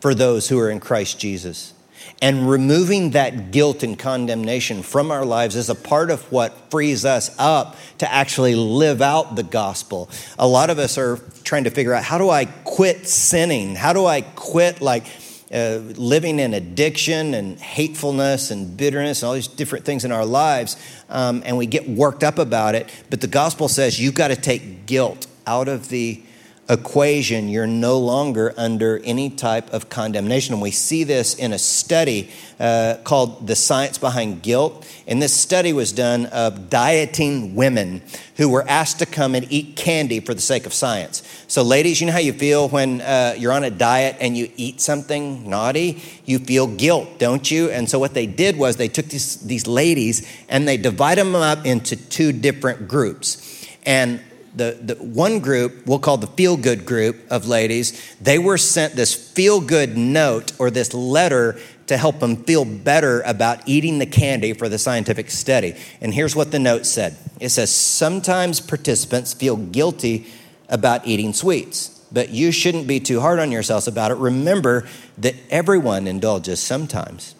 for 0.00 0.14
those 0.14 0.48
who 0.48 0.58
are 0.58 0.70
in 0.70 0.80
Christ 0.80 1.18
Jesus. 1.18 1.74
And 2.20 2.50
removing 2.50 3.10
that 3.10 3.52
guilt 3.52 3.82
and 3.82 3.98
condemnation 3.98 4.82
from 4.82 5.10
our 5.10 5.24
lives 5.24 5.54
is 5.54 5.68
a 5.68 5.74
part 5.74 6.10
of 6.10 6.30
what 6.32 6.70
frees 6.70 7.04
us 7.04 7.34
up 7.38 7.76
to 7.98 8.12
actually 8.12 8.54
live 8.54 9.00
out 9.00 9.36
the 9.36 9.42
gospel. 9.42 10.10
A 10.38 10.46
lot 10.46 10.70
of 10.70 10.78
us 10.78 10.98
are 10.98 11.18
trying 11.44 11.64
to 11.64 11.70
figure 11.70 11.94
out 11.94 12.02
how 12.02 12.18
do 12.18 12.28
I 12.28 12.46
quit 12.46 13.06
sinning? 13.06 13.76
How 13.76 13.92
do 13.92 14.04
I 14.06 14.22
quit 14.22 14.80
like 14.80 15.06
uh, 15.52 15.80
living 15.96 16.40
in 16.40 16.54
addiction 16.54 17.34
and 17.34 17.58
hatefulness 17.58 18.50
and 18.50 18.76
bitterness 18.76 19.22
and 19.22 19.28
all 19.28 19.34
these 19.34 19.48
different 19.48 19.84
things 19.84 20.04
in 20.04 20.10
our 20.10 20.26
lives? 20.26 20.76
Um, 21.08 21.42
and 21.46 21.56
we 21.56 21.66
get 21.66 21.88
worked 21.88 22.24
up 22.24 22.38
about 22.38 22.74
it. 22.74 22.90
But 23.10 23.20
the 23.20 23.28
gospel 23.28 23.68
says 23.68 24.00
you've 24.00 24.14
got 24.14 24.28
to 24.28 24.36
take 24.36 24.86
guilt 24.86 25.26
out 25.46 25.68
of 25.68 25.88
the 25.88 26.20
equation, 26.68 27.48
you're 27.48 27.66
no 27.66 27.98
longer 27.98 28.52
under 28.56 28.98
any 29.04 29.30
type 29.30 29.72
of 29.72 29.88
condemnation. 29.88 30.52
And 30.52 30.62
we 30.62 30.70
see 30.70 31.04
this 31.04 31.34
in 31.34 31.52
a 31.52 31.58
study 31.58 32.30
uh, 32.60 32.98
called 33.04 33.46
The 33.46 33.56
Science 33.56 33.96
Behind 33.96 34.42
Guilt. 34.42 34.86
And 35.06 35.22
this 35.22 35.32
study 35.32 35.72
was 35.72 35.92
done 35.92 36.26
of 36.26 36.68
dieting 36.68 37.54
women 37.54 38.02
who 38.36 38.50
were 38.50 38.68
asked 38.68 38.98
to 38.98 39.06
come 39.06 39.34
and 39.34 39.50
eat 39.50 39.76
candy 39.76 40.20
for 40.20 40.34
the 40.34 40.40
sake 40.40 40.66
of 40.66 40.74
science. 40.74 41.22
So, 41.48 41.62
ladies, 41.62 42.00
you 42.00 42.06
know 42.06 42.12
how 42.12 42.18
you 42.18 42.34
feel 42.34 42.68
when 42.68 43.00
uh, 43.00 43.34
you're 43.38 43.52
on 43.52 43.64
a 43.64 43.70
diet 43.70 44.16
and 44.20 44.36
you 44.36 44.50
eat 44.56 44.80
something 44.82 45.48
naughty? 45.48 46.02
You 46.26 46.38
feel 46.38 46.66
guilt, 46.66 47.18
don't 47.18 47.50
you? 47.50 47.70
And 47.70 47.88
so, 47.88 47.98
what 47.98 48.12
they 48.12 48.26
did 48.26 48.58
was 48.58 48.76
they 48.76 48.88
took 48.88 49.06
these, 49.06 49.36
these 49.36 49.66
ladies 49.66 50.28
and 50.48 50.68
they 50.68 50.76
divided 50.76 51.24
them 51.24 51.34
up 51.34 51.64
into 51.64 51.96
two 51.96 52.32
different 52.32 52.86
groups. 52.86 53.66
And 53.86 54.20
the, 54.54 54.78
the 54.80 54.94
one 54.96 55.40
group, 55.40 55.86
we'll 55.86 55.98
call 55.98 56.16
the 56.16 56.26
feel 56.26 56.56
good 56.56 56.84
group 56.84 57.16
of 57.30 57.46
ladies, 57.46 58.16
they 58.20 58.38
were 58.38 58.58
sent 58.58 58.94
this 58.94 59.14
feel 59.14 59.60
good 59.60 59.96
note 59.96 60.52
or 60.58 60.70
this 60.70 60.94
letter 60.94 61.58
to 61.86 61.96
help 61.96 62.20
them 62.20 62.36
feel 62.36 62.64
better 62.64 63.22
about 63.22 63.66
eating 63.66 63.98
the 63.98 64.06
candy 64.06 64.52
for 64.52 64.68
the 64.68 64.78
scientific 64.78 65.30
study. 65.30 65.74
And 66.00 66.12
here's 66.14 66.36
what 66.36 66.50
the 66.50 66.58
note 66.58 66.86
said 66.86 67.16
it 67.40 67.50
says, 67.50 67.74
Sometimes 67.74 68.60
participants 68.60 69.34
feel 69.34 69.56
guilty 69.56 70.26
about 70.68 71.06
eating 71.06 71.32
sweets, 71.32 71.88
but 72.12 72.30
you 72.30 72.52
shouldn't 72.52 72.86
be 72.86 73.00
too 73.00 73.20
hard 73.20 73.38
on 73.38 73.50
yourselves 73.50 73.88
about 73.88 74.10
it. 74.10 74.16
Remember 74.16 74.86
that 75.16 75.34
everyone 75.50 76.06
indulges 76.06 76.60
sometimes. 76.60 77.34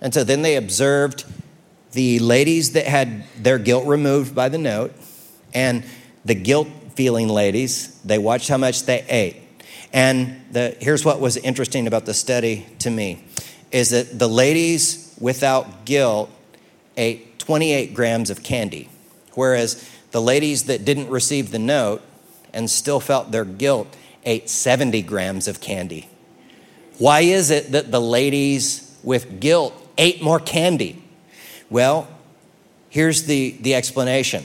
And 0.00 0.14
so 0.14 0.22
then 0.22 0.42
they 0.42 0.56
observed 0.56 1.24
the 1.92 2.18
ladies 2.18 2.72
that 2.72 2.86
had 2.86 3.24
their 3.36 3.58
guilt 3.58 3.86
removed 3.86 4.34
by 4.34 4.48
the 4.48 4.58
note 4.58 4.92
and 5.54 5.84
the 6.24 6.34
guilt 6.34 6.68
feeling 6.94 7.28
ladies, 7.28 8.00
they 8.02 8.18
watched 8.18 8.48
how 8.48 8.56
much 8.56 8.84
they 8.84 9.04
ate. 9.08 9.36
And 9.92 10.42
the, 10.50 10.76
here's 10.80 11.04
what 11.04 11.20
was 11.20 11.36
interesting 11.36 11.86
about 11.86 12.06
the 12.06 12.14
study 12.14 12.66
to 12.80 12.90
me 12.90 13.24
is 13.70 13.90
that 13.90 14.18
the 14.18 14.28
ladies 14.28 15.14
without 15.20 15.84
guilt 15.84 16.30
ate 16.96 17.38
28 17.38 17.94
grams 17.94 18.30
of 18.30 18.42
candy, 18.42 18.88
whereas 19.34 19.88
the 20.10 20.20
ladies 20.20 20.64
that 20.64 20.84
didn't 20.84 21.08
receive 21.08 21.50
the 21.50 21.58
note 21.58 22.02
and 22.52 22.68
still 22.70 23.00
felt 23.00 23.30
their 23.30 23.44
guilt 23.44 23.94
ate 24.24 24.48
70 24.48 25.02
grams 25.02 25.48
of 25.48 25.60
candy. 25.60 26.08
Why 26.98 27.20
is 27.20 27.50
it 27.50 27.72
that 27.72 27.90
the 27.90 28.00
ladies 28.00 28.98
with 29.02 29.40
guilt 29.40 29.74
ate 29.96 30.20
more 30.22 30.40
candy? 30.40 31.02
Well, 31.70 32.08
here's 32.90 33.24
the, 33.24 33.56
the 33.60 33.74
explanation 33.74 34.44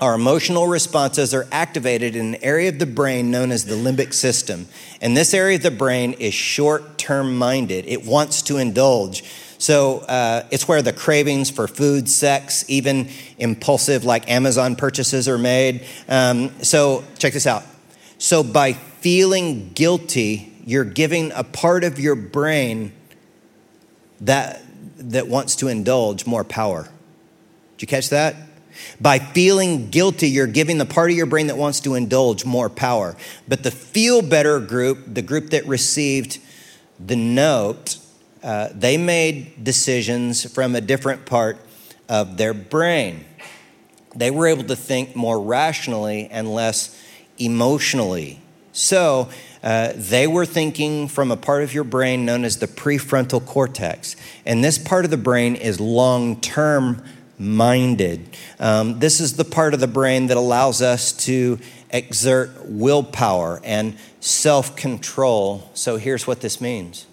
our 0.00 0.14
emotional 0.14 0.66
responses 0.66 1.32
are 1.32 1.46
activated 1.52 2.16
in 2.16 2.34
an 2.34 2.44
area 2.44 2.68
of 2.68 2.78
the 2.78 2.86
brain 2.86 3.30
known 3.30 3.52
as 3.52 3.64
the 3.64 3.74
limbic 3.74 4.12
system. 4.12 4.66
And 5.00 5.16
this 5.16 5.32
area 5.32 5.56
of 5.56 5.62
the 5.62 5.70
brain 5.70 6.14
is 6.14 6.34
short 6.34 6.98
term 6.98 7.36
minded, 7.38 7.86
it 7.86 8.04
wants 8.04 8.42
to 8.42 8.56
indulge. 8.56 9.24
So 9.58 10.00
uh, 10.00 10.46
it's 10.50 10.68
where 10.68 10.82
the 10.82 10.92
cravings 10.92 11.48
for 11.48 11.66
food, 11.68 12.08
sex, 12.08 12.64
even 12.68 13.08
impulsive 13.38 14.04
like 14.04 14.28
Amazon 14.28 14.76
purchases 14.76 15.28
are 15.28 15.38
made. 15.38 15.86
Um, 16.08 16.50
so 16.62 17.04
check 17.18 17.32
this 17.32 17.46
out. 17.46 17.62
So 18.18 18.42
by 18.42 18.72
feeling 18.74 19.70
guilty, 19.74 20.52
you're 20.66 20.84
giving 20.84 21.32
a 21.32 21.44
part 21.44 21.84
of 21.84 21.98
your 21.98 22.14
brain 22.14 22.92
that, 24.20 24.60
that 24.98 25.28
wants 25.28 25.56
to 25.56 25.68
indulge 25.68 26.26
more 26.26 26.44
power. 26.44 26.82
Did 27.76 27.82
you 27.82 27.88
catch 27.88 28.10
that? 28.10 28.34
By 29.00 29.18
feeling 29.18 29.90
guilty, 29.90 30.28
you're 30.28 30.46
giving 30.46 30.78
the 30.78 30.86
part 30.86 31.10
of 31.10 31.16
your 31.16 31.26
brain 31.26 31.48
that 31.48 31.56
wants 31.56 31.80
to 31.80 31.94
indulge 31.94 32.44
more 32.44 32.68
power. 32.68 33.16
But 33.48 33.62
the 33.62 33.70
feel 33.70 34.22
better 34.22 34.60
group, 34.60 34.98
the 35.06 35.22
group 35.22 35.50
that 35.50 35.66
received 35.66 36.38
the 36.98 37.16
note, 37.16 37.98
uh, 38.42 38.68
they 38.74 38.96
made 38.96 39.64
decisions 39.64 40.50
from 40.52 40.74
a 40.74 40.80
different 40.80 41.26
part 41.26 41.58
of 42.08 42.36
their 42.36 42.54
brain. 42.54 43.24
They 44.14 44.30
were 44.30 44.46
able 44.46 44.64
to 44.64 44.76
think 44.76 45.16
more 45.16 45.40
rationally 45.40 46.28
and 46.30 46.52
less 46.52 47.00
emotionally. 47.38 48.40
So, 48.72 49.28
uh, 49.62 49.92
they 49.96 50.26
were 50.26 50.44
thinking 50.44 51.08
from 51.08 51.30
a 51.30 51.38
part 51.38 51.62
of 51.62 51.72
your 51.72 51.84
brain 51.84 52.26
known 52.26 52.44
as 52.44 52.58
the 52.58 52.66
prefrontal 52.66 53.44
cortex. 53.44 54.14
And 54.44 54.62
this 54.62 54.76
part 54.76 55.06
of 55.06 55.10
the 55.10 55.16
brain 55.16 55.56
is 55.56 55.80
long 55.80 56.38
term 56.40 57.02
minded. 57.38 58.28
Um, 58.58 58.98
this 58.98 59.20
is 59.20 59.36
the 59.36 59.44
part 59.44 59.74
of 59.74 59.80
the 59.80 59.86
brain 59.86 60.28
that 60.28 60.36
allows 60.36 60.82
us 60.82 61.12
to 61.24 61.58
exert 61.90 62.50
willpower 62.64 63.60
and 63.64 63.96
self 64.20 64.76
control. 64.76 65.70
So 65.74 65.96
here's 65.96 66.26
what 66.26 66.40
this 66.40 66.60
means 66.60 67.06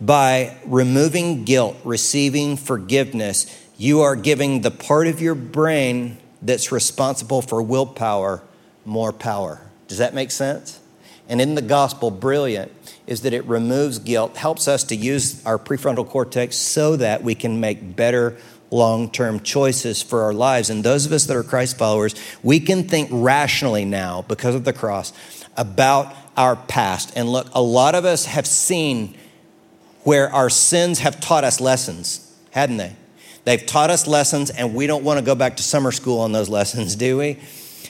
by 0.00 0.56
removing 0.64 1.44
guilt, 1.44 1.76
receiving 1.84 2.56
forgiveness, 2.56 3.66
you 3.76 4.00
are 4.00 4.16
giving 4.16 4.60
the 4.60 4.70
part 4.70 5.06
of 5.06 5.20
your 5.20 5.34
brain 5.34 6.18
that's 6.40 6.70
responsible 6.70 7.42
for 7.42 7.60
willpower 7.62 8.42
more 8.84 9.12
power. 9.12 9.60
Does 9.88 9.98
that 9.98 10.14
make 10.14 10.30
sense? 10.30 10.80
and 11.28 11.42
in 11.42 11.54
the 11.54 11.62
gospel, 11.62 12.10
brilliant, 12.10 12.72
is 13.06 13.20
that 13.22 13.34
it 13.34 13.44
removes 13.44 13.98
guilt, 13.98 14.36
helps 14.36 14.66
us 14.66 14.82
to 14.84 14.96
use 14.96 15.44
our 15.44 15.58
prefrontal 15.58 16.08
cortex 16.08 16.56
so 16.56 16.96
that 16.96 17.22
we 17.22 17.34
can 17.34 17.60
make 17.60 17.94
better 17.94 18.36
long 18.70 19.10
term 19.10 19.40
choices 19.40 20.02
for 20.02 20.22
our 20.22 20.32
lives. 20.32 20.70
And 20.70 20.84
those 20.84 21.06
of 21.06 21.12
us 21.12 21.24
that 21.26 21.36
are 21.36 21.42
Christ 21.42 21.78
followers, 21.78 22.14
we 22.42 22.60
can 22.60 22.88
think 22.88 23.08
rationally 23.12 23.84
now 23.84 24.22
because 24.22 24.54
of 24.54 24.64
the 24.64 24.72
cross 24.72 25.12
about 25.56 26.14
our 26.36 26.56
past. 26.56 27.12
And 27.16 27.28
look, 27.28 27.48
a 27.52 27.62
lot 27.62 27.94
of 27.94 28.04
us 28.04 28.26
have 28.26 28.46
seen 28.46 29.16
where 30.04 30.32
our 30.32 30.48
sins 30.48 31.00
have 31.00 31.20
taught 31.20 31.44
us 31.44 31.60
lessons, 31.60 32.34
hadn't 32.50 32.76
they? 32.76 32.94
They've 33.44 33.64
taught 33.64 33.90
us 33.90 34.06
lessons, 34.06 34.50
and 34.50 34.74
we 34.74 34.86
don't 34.86 35.04
want 35.04 35.18
to 35.18 35.24
go 35.24 35.34
back 35.34 35.56
to 35.56 35.62
summer 35.62 35.90
school 35.90 36.20
on 36.20 36.32
those 36.32 36.48
lessons, 36.48 36.96
do 36.96 37.16
we? 37.16 37.38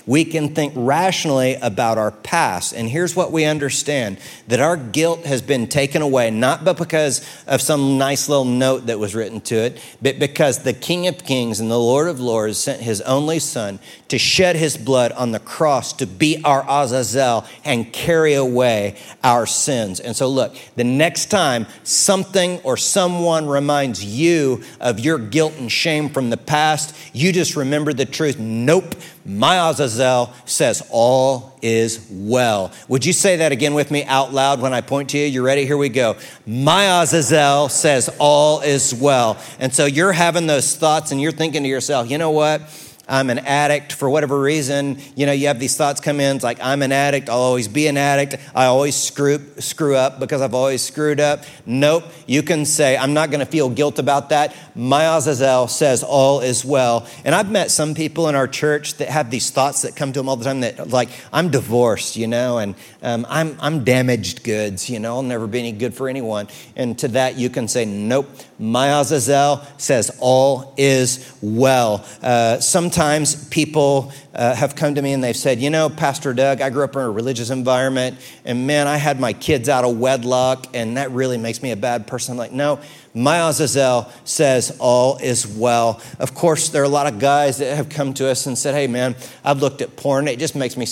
We 0.08 0.24
can 0.24 0.54
think 0.54 0.72
rationally 0.74 1.54
about 1.56 1.98
our 1.98 2.10
past. 2.10 2.72
And 2.72 2.88
here's 2.88 3.14
what 3.14 3.30
we 3.30 3.44
understand 3.44 4.16
that 4.46 4.58
our 4.58 4.74
guilt 4.74 5.26
has 5.26 5.42
been 5.42 5.66
taken 5.66 6.00
away, 6.00 6.30
not 6.30 6.64
but 6.64 6.78
because 6.78 7.28
of 7.46 7.60
some 7.60 7.98
nice 7.98 8.26
little 8.26 8.46
note 8.46 8.86
that 8.86 8.98
was 8.98 9.14
written 9.14 9.42
to 9.42 9.54
it, 9.54 9.78
but 10.00 10.18
because 10.18 10.62
the 10.62 10.72
King 10.72 11.06
of 11.08 11.22
Kings 11.24 11.60
and 11.60 11.70
the 11.70 11.78
Lord 11.78 12.08
of 12.08 12.20
Lords 12.20 12.56
sent 12.56 12.80
his 12.80 13.02
only 13.02 13.38
Son 13.38 13.80
to 14.08 14.16
shed 14.16 14.56
his 14.56 14.78
blood 14.78 15.12
on 15.12 15.32
the 15.32 15.38
cross 15.38 15.92
to 15.92 16.06
be 16.06 16.42
our 16.42 16.64
Azazel 16.66 17.44
and 17.62 17.92
carry 17.92 18.32
away 18.32 18.96
our 19.22 19.44
sins. 19.44 20.00
And 20.00 20.16
so, 20.16 20.26
look, 20.28 20.56
the 20.74 20.84
next 20.84 21.26
time 21.26 21.66
something 21.82 22.60
or 22.60 22.78
someone 22.78 23.46
reminds 23.46 24.02
you 24.02 24.62
of 24.80 25.00
your 25.00 25.18
guilt 25.18 25.58
and 25.58 25.70
shame 25.70 26.08
from 26.08 26.30
the 26.30 26.38
past, 26.38 26.96
you 27.12 27.30
just 27.30 27.56
remember 27.56 27.92
the 27.92 28.06
truth. 28.06 28.38
Nope 28.38 28.94
my 29.28 29.68
Azazel 29.68 29.97
says, 30.44 30.86
All 30.90 31.58
is 31.62 32.06
well. 32.10 32.72
Would 32.88 33.04
you 33.04 33.12
say 33.12 33.36
that 33.36 33.52
again 33.52 33.74
with 33.74 33.90
me 33.90 34.04
out 34.04 34.32
loud 34.32 34.60
when 34.60 34.72
I 34.72 34.80
point 34.80 35.10
to 35.10 35.18
you? 35.18 35.26
You 35.26 35.42
ready? 35.44 35.66
Here 35.66 35.76
we 35.76 35.88
go. 35.88 36.16
My 36.46 37.02
Azazel 37.02 37.68
says, 37.68 38.08
All 38.18 38.60
is 38.60 38.94
well. 38.94 39.36
And 39.58 39.74
so 39.74 39.86
you're 39.86 40.12
having 40.12 40.46
those 40.46 40.76
thoughts 40.76 41.12
and 41.12 41.20
you're 41.20 41.32
thinking 41.32 41.62
to 41.62 41.68
yourself, 41.68 42.10
You 42.10 42.18
know 42.18 42.30
what? 42.30 42.62
I'm 43.08 43.30
an 43.30 43.38
addict 43.38 43.92
for 43.92 44.10
whatever 44.10 44.38
reason. 44.38 44.98
You 45.16 45.26
know, 45.26 45.32
you 45.32 45.46
have 45.46 45.58
these 45.58 45.76
thoughts 45.76 46.00
come 46.00 46.20
in. 46.20 46.36
It's 46.36 46.44
like, 46.44 46.58
I'm 46.62 46.82
an 46.82 46.92
addict. 46.92 47.28
I'll 47.28 47.38
always 47.38 47.66
be 47.66 47.86
an 47.86 47.96
addict. 47.96 48.36
I 48.54 48.66
always 48.66 48.94
screw, 48.94 49.40
screw 49.58 49.96
up 49.96 50.20
because 50.20 50.42
I've 50.42 50.54
always 50.54 50.82
screwed 50.82 51.18
up. 51.18 51.44
Nope. 51.64 52.04
You 52.26 52.42
can 52.42 52.66
say, 52.66 52.96
I'm 52.96 53.14
not 53.14 53.30
going 53.30 53.40
to 53.40 53.46
feel 53.46 53.70
guilt 53.70 53.98
about 53.98 54.28
that. 54.28 54.54
My 54.74 55.16
Azazel 55.16 55.68
says 55.68 56.02
all 56.02 56.40
is 56.40 56.64
well. 56.64 57.08
And 57.24 57.34
I've 57.34 57.50
met 57.50 57.70
some 57.70 57.94
people 57.94 58.28
in 58.28 58.34
our 58.34 58.46
church 58.46 58.94
that 58.98 59.08
have 59.08 59.30
these 59.30 59.50
thoughts 59.50 59.82
that 59.82 59.96
come 59.96 60.12
to 60.12 60.20
them 60.20 60.28
all 60.28 60.36
the 60.36 60.44
time 60.44 60.60
that, 60.60 60.88
like, 60.88 61.08
I'm 61.32 61.50
divorced, 61.50 62.16
you 62.16 62.26
know, 62.26 62.58
and 62.58 62.74
um, 63.02 63.26
I'm, 63.28 63.56
I'm 63.60 63.84
damaged 63.84 64.42
goods, 64.42 64.90
you 64.90 64.98
know, 64.98 65.16
I'll 65.16 65.22
never 65.22 65.46
be 65.46 65.60
any 65.60 65.72
good 65.72 65.94
for 65.94 66.08
anyone. 66.08 66.48
And 66.74 66.98
to 66.98 67.08
that, 67.08 67.36
you 67.36 67.48
can 67.48 67.68
say, 67.68 67.84
nope. 67.84 68.28
My 68.58 68.98
Azazel 69.00 69.62
says 69.76 70.16
all 70.18 70.74
is 70.76 71.32
well. 71.40 72.04
Uh, 72.20 72.58
sometimes 72.58 73.48
people 73.50 74.12
uh, 74.34 74.52
have 74.54 74.74
come 74.74 74.96
to 74.96 75.02
me 75.02 75.12
and 75.12 75.22
they've 75.22 75.36
said, 75.36 75.60
You 75.60 75.70
know, 75.70 75.88
Pastor 75.88 76.34
Doug, 76.34 76.60
I 76.60 76.70
grew 76.70 76.82
up 76.82 76.96
in 76.96 77.02
a 77.02 77.10
religious 77.10 77.50
environment, 77.50 78.18
and 78.44 78.66
man, 78.66 78.88
I 78.88 78.96
had 78.96 79.20
my 79.20 79.32
kids 79.32 79.68
out 79.68 79.84
of 79.84 79.96
wedlock, 79.98 80.66
and 80.74 80.96
that 80.96 81.12
really 81.12 81.38
makes 81.38 81.62
me 81.62 81.70
a 81.70 81.76
bad 81.76 82.08
person. 82.08 82.32
I'm 82.32 82.38
like, 82.38 82.52
no, 82.52 82.80
my 83.14 83.48
Azazel 83.48 84.10
says 84.24 84.76
all 84.80 85.18
is 85.18 85.46
well. 85.46 86.00
Of 86.18 86.34
course, 86.34 86.68
there 86.70 86.82
are 86.82 86.86
a 86.86 86.88
lot 86.88 87.12
of 87.12 87.20
guys 87.20 87.58
that 87.58 87.76
have 87.76 87.88
come 87.88 88.12
to 88.14 88.28
us 88.28 88.46
and 88.46 88.58
said, 88.58 88.74
Hey, 88.74 88.88
man, 88.88 89.14
I've 89.44 89.60
looked 89.60 89.82
at 89.82 89.96
porn. 89.96 90.26
It 90.26 90.40
just 90.40 90.56
makes 90.56 90.76
me 90.76 90.86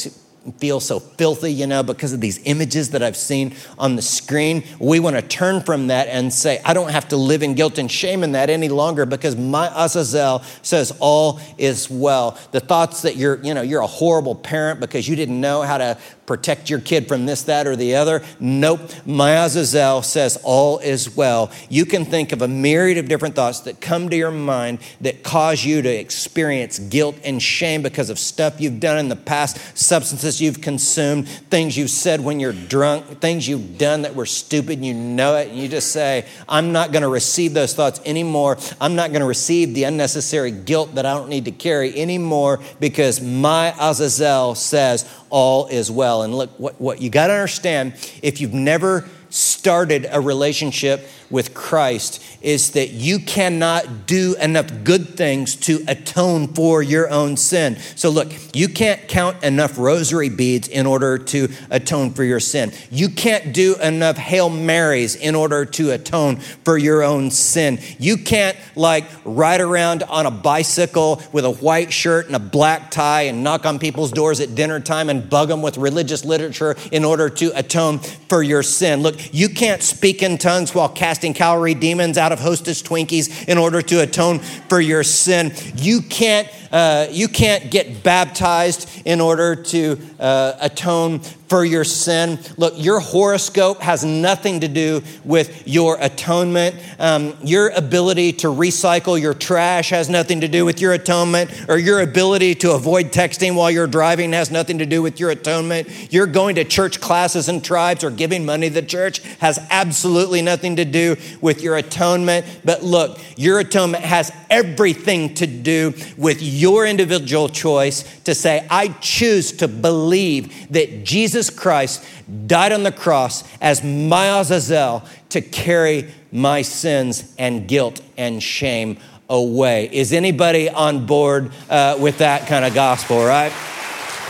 feel 0.53 0.81
so 0.81 1.01
filthy, 1.01 1.53
you 1.53 1.67
know, 1.67 1.83
because 1.83 2.13
of 2.13 2.21
these 2.21 2.41
images 2.45 2.91
that 2.91 3.03
I've 3.03 3.17
seen 3.17 3.55
on 3.79 3.97
the 3.97 4.03
screen. 4.03 4.65
We 4.79 5.01
want 5.01 5.17
to 5.17 5.23
turn 5.23 5.63
from 5.63 5.89
that 5.89 6.09
and 6.09 6.33
say, 6.33 6.61
I 6.65 6.75
don't 6.75 6.91
have 6.91 7.09
to 7.09 7.17
live 7.17 7.43
in 7.43 7.55
guilt 7.55 7.79
and 7.79 7.91
shame 7.91 8.23
in 8.23 8.33
that 8.33 8.51
any 8.51 8.69
longer 8.69 9.07
because 9.07 9.37
my 9.37 9.71
Azazel 9.75 10.43
says 10.63 10.97
all 11.01 11.41
is 11.59 11.91
well. 11.91 12.39
The 12.53 12.61
thoughts 12.61 13.03
that 13.03 13.17
you're, 13.17 13.43
you 13.43 13.55
know, 13.55 13.63
you're 13.63 13.83
a 13.83 13.87
horrible 13.87 14.35
parent 14.35 14.81
because 14.81 15.09
you 15.09 15.17
didn't 15.17 15.41
know 15.41 15.63
how 15.63 15.79
to 15.79 15.99
protect 16.27 16.69
your 16.69 16.81
kid 16.81 17.09
from 17.09 17.27
this, 17.27 17.43
that, 17.45 17.67
or 17.67 17.77
the 17.77 17.95
other. 17.95 18.23
Nope. 18.41 18.81
My 19.07 19.45
Azazel 19.45 20.03
says 20.03 20.39
all 20.43 20.79
is 20.79 21.17
well. 21.17 21.51
You 21.69 21.87
can 21.87 22.05
think 22.05 22.33
of 22.33 22.43
a 22.43 22.49
myriad 22.49 22.99
of 22.99 23.09
different 23.09 23.35
thoughts 23.35 23.61
that 23.61 23.81
come 23.81 24.09
to 24.11 24.17
your 24.17 24.31
mind 24.31 24.81
that 25.01 25.23
cause 25.23 25.65
you 25.65 25.83
to 25.83 25.89
experience 25.89 26.79
guilt 26.79 27.17
and 27.25 27.43
shame 27.43 27.83
because 27.83 28.11
of 28.11 28.19
stuff 28.19 28.61
you've 28.61 28.81
done 28.81 28.99
in 28.99 29.09
the 29.09 29.17
past, 29.17 29.79
substances 29.79 30.41
you've 30.41 30.61
consumed, 30.61 31.29
things 31.29 31.77
you've 31.77 31.91
said 31.91 32.21
when 32.21 32.41
you're 32.41 32.53
drunk, 32.53 33.21
things 33.21 33.47
you've 33.47 33.79
done 33.79 34.03
that 34.03 34.15
were 34.15 34.27
stupid 34.27 34.79
and 34.79 34.87
you 34.87 34.95
know 34.95 35.37
it, 35.37 35.49
and 35.49 35.59
you 35.59 35.69
just 35.69 35.93
say, 35.93 36.27
I'm 36.49 36.73
not 36.73 36.93
going 36.93 37.03
to 37.03 37.09
receive 37.09 37.55
those 37.55 37.75
thoughts 37.75 38.01
anymore. 38.05 38.59
I'm 38.81 38.97
not 38.97 39.11
going 39.11 39.21
to 39.21 39.27
receive 39.27 39.75
the 39.75 39.85
unnecessary 39.85 40.51
guilt 40.51 40.95
that 40.97 41.07
I 41.07 41.15
don't 41.15 41.29
need 41.29 41.45
to 41.45 41.53
carry 41.53 41.99
anymore 42.01 42.61
because 42.81 43.21
my 43.21 43.75
Azazel 43.81 44.55
says 44.55 45.09
all 45.31 45.67
is 45.69 45.91
well. 45.91 46.16
And 46.23 46.35
look, 46.35 46.51
what, 46.59 46.81
what 46.81 47.01
you 47.01 47.11
got 47.11 47.29
to 47.29 47.33
understand 47.33 47.95
if 48.23 48.41
you've 48.41 48.55
never 48.55 49.09
started 49.31 50.07
a 50.11 50.21
relationship 50.21 51.09
with 51.31 51.55
Christ 51.55 52.23
is 52.41 52.71
that 52.71 52.91
you 52.91 53.19
cannot 53.19 54.07
do 54.07 54.37
enough 54.41 54.71
good 54.85 55.17
things 55.17 55.57
to 55.57 55.85
atone 55.89 56.49
for 56.55 56.83
your 56.83 57.11
own 57.11 57.37
sin. 57.37 57.77
So, 57.97 58.11
look, 58.11 58.33
you 58.55 58.69
can't 58.69 59.09
count 59.09 59.43
enough 59.43 59.79
rosary 59.79 60.29
beads 60.29 60.69
in 60.69 60.87
order 60.87 61.19
to 61.19 61.49
atone 61.71 62.13
for 62.13 62.23
your 62.23 62.39
sin. 62.39 62.73
You 62.91 63.09
can't 63.09 63.53
do 63.53 63.75
enough 63.77 64.17
Hail 64.17 64.49
Marys 64.49 65.17
in 65.17 65.35
order 65.35 65.65
to 65.65 65.91
atone 65.91 66.37
for 66.37 66.79
your 66.79 67.03
own 67.03 67.31
sin. 67.33 67.81
You 67.99 68.17
can't, 68.17 68.57
like, 68.77 69.05
ride 69.25 69.61
around 69.61 70.05
on 70.05 70.27
a 70.27 70.31
bicycle 70.31 71.21
with 71.33 71.45
a 71.45 71.51
white 71.51 71.93
shirt 71.93 72.27
and 72.27 72.37
a 72.37 72.41
black 72.41 72.91
tie 72.91 73.23
and 73.23 73.43
knock 73.43 73.67
on 73.67 73.79
people's 73.81 74.13
doors 74.13 74.39
at 74.41 74.55
dinner 74.55 74.79
time 74.79 75.11
and 75.11 75.29
bug 75.29 75.49
them 75.49 75.63
with 75.63 75.79
religious 75.79 76.25
literature 76.25 76.77
in 76.93 77.05
order 77.05 77.29
to 77.29 77.51
atone 77.59 77.99
for 77.99 78.43
your 78.43 78.63
sin. 78.63 79.03
Look, 79.03 79.35
you 79.35 79.49
can't 79.49 79.83
speak 79.83 80.23
in 80.23 80.39
tongues 80.39 80.75
while 80.75 80.89
casting 80.89 81.16
calorie 81.35 81.75
demons 81.75 82.19
out 82.19 82.33
of 82.33 82.41
hostess 82.41 82.83
Twinkies 82.83 83.49
in 83.49 83.59
order 83.59 83.83
to 83.83 84.03
atone 84.03 84.39
for 84.41 84.81
your 84.81 85.03
sin. 85.03 85.53
You 85.77 86.03
can't 86.03 86.49
uh, 86.73 87.07
you 87.11 87.29
can't 87.29 87.71
get 87.71 88.03
baptized 88.03 88.89
in 89.05 89.21
order 89.21 89.55
to 89.55 89.99
uh, 90.19 90.55
atone 90.61 91.21
for 91.49 91.65
your 91.65 91.85
sin. 91.85 92.39
Look, 92.57 92.75
your 92.77 93.01
horoscope 93.01 93.81
has 93.81 94.05
nothing 94.05 94.61
to 94.61 94.69
do 94.69 95.03
with 95.25 95.67
your 95.67 95.97
atonement. 96.01 96.77
Um, 96.99 97.37
your 97.43 97.69
ability 97.69 98.33
to 98.35 98.49
recycle 98.49 99.21
your 99.21 99.35
trash 99.35 99.91
has 99.91 100.09
nothing 100.09 100.41
to 100.41 100.49
do 100.49 100.65
with 100.65 100.81
your 100.81 100.93
atonement, 100.93 101.51
or 101.69 101.79
your 101.79 102.01
ability 102.01 102.55
to 102.57 102.73
avoid 102.73 103.07
texting 103.07 103.55
while 103.55 103.71
you're 103.71 103.87
driving 103.87 104.33
has 104.33 104.51
nothing 104.51 104.79
to 104.79 104.87
do 104.87 105.03
with 105.03 105.21
your 105.21 105.31
atonement. 105.31 106.13
You're 106.13 106.27
going 106.27 106.57
to 106.57 106.65
church 106.65 107.01
classes 107.01 107.49
and 107.49 107.65
tribes 107.65 108.03
or 108.03 108.11
giving 108.11 108.45
money 108.45 108.69
to 108.69 108.75
the 108.75 108.83
church 108.83 109.21
has 109.39 109.59
absolutely 109.71 110.43
nothing 110.43 110.77
to 110.77 110.85
do 110.85 111.17
with 111.41 111.63
your 111.63 111.77
atonement. 111.77 112.47
But 112.65 112.83
look, 112.83 113.21
your 113.37 113.59
atonement 113.61 114.05
has 114.05 114.33
everything 114.51 115.35
to 115.35 115.47
do 115.47 115.93
with 116.17 116.43
your 116.43 116.87
individual 116.87 117.49
choice 117.49 118.03
to 118.23 118.35
say, 118.35 118.67
I 118.71 118.89
choose 118.89 119.53
to 119.53 119.69
believe 119.69 120.73
that 120.73 121.05
Jesus 121.05 121.36
Christ 121.51 122.05
died 122.47 122.73
on 122.73 122.83
the 122.83 122.93
cross 122.93 123.45
as 123.61 123.85
my 123.85 124.41
Azazel 124.41 125.03
to 125.31 125.41
carry 125.41 126.11
my 126.33 126.63
sins 126.63 127.35
and 127.39 127.69
guilt 127.69 128.01
and 128.17 128.43
shame 128.43 128.99
away. 129.29 129.89
Is 129.93 130.13
anybody 130.13 130.69
on 130.69 131.07
board 131.07 131.51
uh, 131.69 131.97
with 132.01 132.19
that 132.19 132.47
kind 132.47 132.65
of 132.65 132.75
gospel, 132.75 133.25
right? 133.25 133.53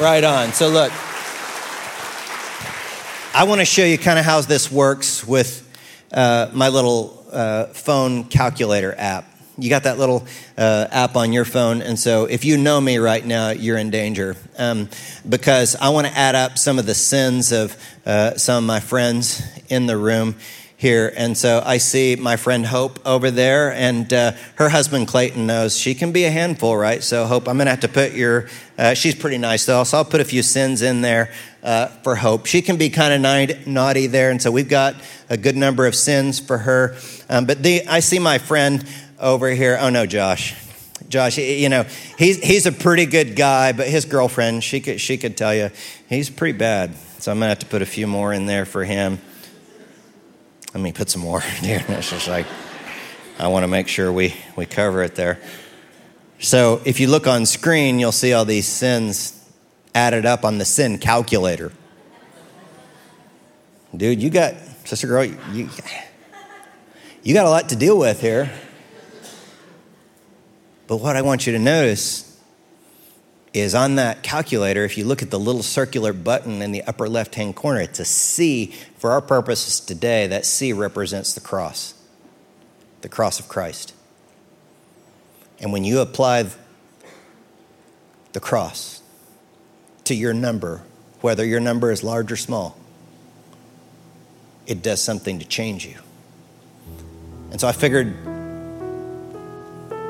Right 0.01 0.25
on. 0.25 0.53
So, 0.53 0.69
look, 0.69 0.93
I 3.35 3.45
want 3.45 3.61
to 3.61 3.65
show 3.65 3.85
you 3.85 3.99
kind 3.99 4.19
of 4.19 4.25
how 4.25 4.41
this 4.41 4.71
works 4.71 5.27
with 5.27 5.63
uh, 6.13 6.51
my 6.53 6.69
little 6.69 7.27
uh, 7.31 7.67
phone 7.67 8.25
calculator 8.25 8.95
app 8.97 9.36
you 9.59 9.71
got 9.71 9.85
that 9.85 9.99
little 9.99 10.27
uh, 10.59 10.87
app 10.91 11.17
on 11.17 11.33
your 11.33 11.45
phone. 11.45 11.83
And 11.83 11.99
so 11.99 12.27
if 12.27 12.45
you 12.45 12.59
know 12.59 12.81
me 12.81 12.99
right 12.99 13.25
now, 13.25 13.51
you're 13.51 13.79
in 13.79 13.91
danger 13.91 14.37
um, 14.59 14.89
because 15.29 15.77
I 15.77 15.89
want 15.89 16.07
to 16.07 16.13
add 16.17 16.35
up 16.35 16.59
some 16.59 16.79
of 16.79 16.87
the 16.87 16.95
sins 16.95 17.53
of 17.53 17.77
uh, 18.05 18.37
some 18.37 18.65
of 18.65 18.69
my 18.69 18.81
friends 18.81 19.43
in 19.69 19.87
the 19.87 19.97
room 19.97 20.37
here. 20.77 21.11
And 21.17 21.37
so 21.37 21.63
I 21.65 21.79
see 21.79 22.17
my 22.17 22.37
friend 22.37 22.67
Hope 22.67 23.01
over 23.07 23.31
there, 23.31 23.73
and 23.73 24.13
uh, 24.13 24.33
her 24.57 24.69
husband 24.69 25.09
Clayton 25.09 25.47
knows 25.47 25.77
she 25.77 25.95
can 25.95 26.13
be 26.13 26.25
a 26.25 26.31
handful, 26.31 26.77
right? 26.77 27.03
So, 27.03 27.25
Hope, 27.25 27.49
I'm 27.49 27.57
going 27.57 27.67
to 27.67 27.71
have 27.71 27.81
to 27.81 27.89
put 27.89 28.13
your, 28.13 28.49
uh, 28.77 28.93
she's 28.93 29.15
pretty 29.15 29.39
nice 29.39 29.65
though, 29.65 29.85
so 29.85 29.97
I'll 29.97 30.05
put 30.05 30.21
a 30.21 30.25
few 30.25 30.43
sins 30.43 30.83
in 30.83 31.01
there 31.01 31.33
uh, 31.63 31.87
for 32.05 32.15
Hope. 32.15 32.47
She 32.47 32.61
can 32.61 32.77
be 32.77 32.91
kind 32.91 33.15
of 33.15 33.67
naughty 33.67 34.07
there, 34.07 34.31
and 34.31 34.41
so 34.41 34.51
we've 34.51 34.69
got 34.69 34.97
a 35.31 35.37
good 35.39 35.57
number 35.57 35.87
of 35.87 35.95
sins 35.95 36.39
for 36.39 36.59
her. 36.59 36.97
Um, 37.29 37.47
but 37.47 37.63
the, 37.63 37.87
I 37.89 38.01
see 38.01 38.19
my 38.19 38.39
friend 38.39 38.87
over 39.19 39.51
here. 39.51 39.79
Oh 39.81 39.91
no, 39.91 40.07
Josh. 40.07 40.55
Josh, 41.09 41.39
you 41.39 41.69
know, 41.69 41.85
he's, 42.19 42.43
he's 42.43 42.67
a 42.67 42.73
pretty 42.73 43.07
good 43.07 43.37
guy, 43.37 43.73
but 43.73 43.87
his 43.87 44.07
girlfriend, 44.07 44.65
she 44.65 44.81
could, 44.81 45.01
she 45.01 45.19
could 45.19 45.37
tell 45.37 45.55
you, 45.55 45.71
he's 46.09 46.31
pretty 46.31 46.57
bad. 46.57 46.95
So 47.19 47.31
I'm 47.31 47.39
going 47.39 47.47
to 47.47 47.51
have 47.51 47.59
to 47.61 47.67
put 47.67 47.83
a 47.83 47.87
few 47.87 48.07
more 48.07 48.33
in 48.33 48.47
there 48.47 48.65
for 48.65 48.85
him. 48.85 49.19
Let 50.75 50.83
me 50.83 50.93
put 50.93 51.11
some 51.11 51.23
more 51.23 51.43
in 51.43 51.65
here. 51.65 51.85
It's 51.89 52.11
just 52.11 52.29
like, 52.29 52.47
I 53.39 53.49
want 53.49 53.65
to 53.65 53.69
make 53.69 53.89
sure 53.89 54.13
we, 54.13 54.35
we 54.57 54.67
cover 54.67 55.03
it 55.03 55.15
there. 55.15 55.41
So 56.39 56.81
if 56.85 57.01
you 57.01 57.09
look 57.09 57.27
on 57.27 57.47
screen, 57.47 57.99
you'll 57.99 58.13
see 58.13 58.33
all 58.33 58.45
these 58.45 58.67
sins 58.67 59.33
added 59.95 60.27
up 60.27 60.45
on 60.45 60.59
the 60.59 60.65
sin 60.65 60.99
calculator. 60.99 61.73
Dude, 63.97 64.23
you 64.23 64.29
got, 64.29 64.55
sister 64.85 65.07
girl, 65.07 65.25
you, 65.25 65.71
you 67.23 67.35
got 67.35 67.47
a 67.47 67.51
lot 67.51 67.71
to 67.71 67.77
deal 67.77 67.99
with 67.99 68.21
here. 68.21 68.51
But 70.87 70.99
what 70.99 71.17
I 71.17 71.23
want 71.23 71.47
you 71.47 71.53
to 71.53 71.59
notice 71.59 72.41
is 73.53 73.75
on 73.75 73.97
that 73.97 74.23
calculator, 74.23 74.85
if 74.85 74.99
you 74.99 75.05
look 75.05 75.23
at 75.23 75.31
the 75.31 75.39
little 75.39 75.63
circular 75.63 76.13
button 76.13 76.61
in 76.61 76.73
the 76.73 76.83
upper 76.83 77.09
left 77.09 77.35
hand 77.37 77.57
corner, 77.57 77.81
it's 77.81 77.99
a 77.99 78.05
C. 78.05 78.75
For 78.99 79.11
our 79.11 79.23
purposes 79.23 79.81
today, 79.81 80.27
that 80.27 80.45
C 80.45 80.73
represents 80.73 81.35
the 81.35 81.41
cross, 81.41 81.95
the 83.01 83.09
cross 83.09 83.41
of 83.41 83.49
Christ. 83.49 83.95
And 85.59 85.73
when 85.73 85.85
you 85.85 86.01
apply 86.01 86.51
the 88.33 88.41
cross 88.41 89.03
to 90.05 90.15
your 90.15 90.35
number, 90.35 90.83
whether 91.21 91.45
your 91.45 91.61
number 91.61 91.91
is 91.91 92.05
large 92.05 92.31
or 92.31 92.37
small, 92.37 92.79
it 94.67 94.83
does 94.83 95.01
something 95.01 95.39
to 95.39 95.47
change 95.47 95.87
you. 95.87 95.99
And 97.51 97.61
so 97.61 97.69
I 97.69 97.73
figured 97.73 98.36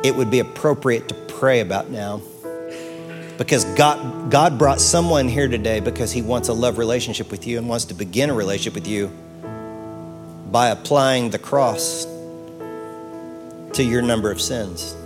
it 0.05 0.15
would 0.15 0.31
be 0.31 0.39
appropriate 0.39 1.09
to 1.09 1.15
pray 1.15 1.61
about 1.61 1.91
now 1.91 2.21
because 3.39 3.65
God, 3.77 4.31
God 4.31 4.59
brought 4.59 4.81
someone 4.81 5.29
here 5.29 5.49
today 5.49 5.81
because 5.81 6.11
he 6.13 6.23
wants 6.23 6.49
a 6.49 6.53
love 6.53 6.79
relationship 6.79 7.31
with 7.31 7.47
you 7.47 7.59
and 7.59 7.69
wants 7.69 7.87
to 7.87 7.95
begin 7.95 8.31
a 8.31 8.35
relationship 8.35 8.75
with 8.75 8.87
you 8.87 9.09
by 10.51 10.69
applying 10.69 11.31
the 11.31 11.39
cross 11.39 12.07
to 13.75 13.83
your 13.83 14.01
number 14.01 14.31
of 14.31 14.41
sins. 14.41 14.97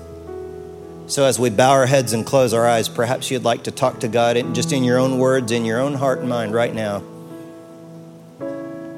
So, 1.09 1.24
as 1.24 1.40
we 1.40 1.50
bow 1.50 1.72
our 1.72 1.87
heads 1.87 2.12
and 2.12 2.24
close 2.24 2.55
our 2.55 2.66
eyes, 2.66 2.88
perhaps 2.88 3.33
you'd 3.33 3.42
like 3.42 3.64
to 3.64 3.72
talk 3.72 4.00
to 4.00 4.09
God 4.09 4.37
just 4.55 4.72
in 4.72 4.85
your 4.85 4.98
own 4.98 5.18
words, 5.18 5.50
in 5.50 5.64
your 5.64 5.81
own 5.81 5.94
heart 5.94 6.20
and 6.20 6.29
mind 6.29 6.55
right 6.55 6.72
now. 6.72 7.03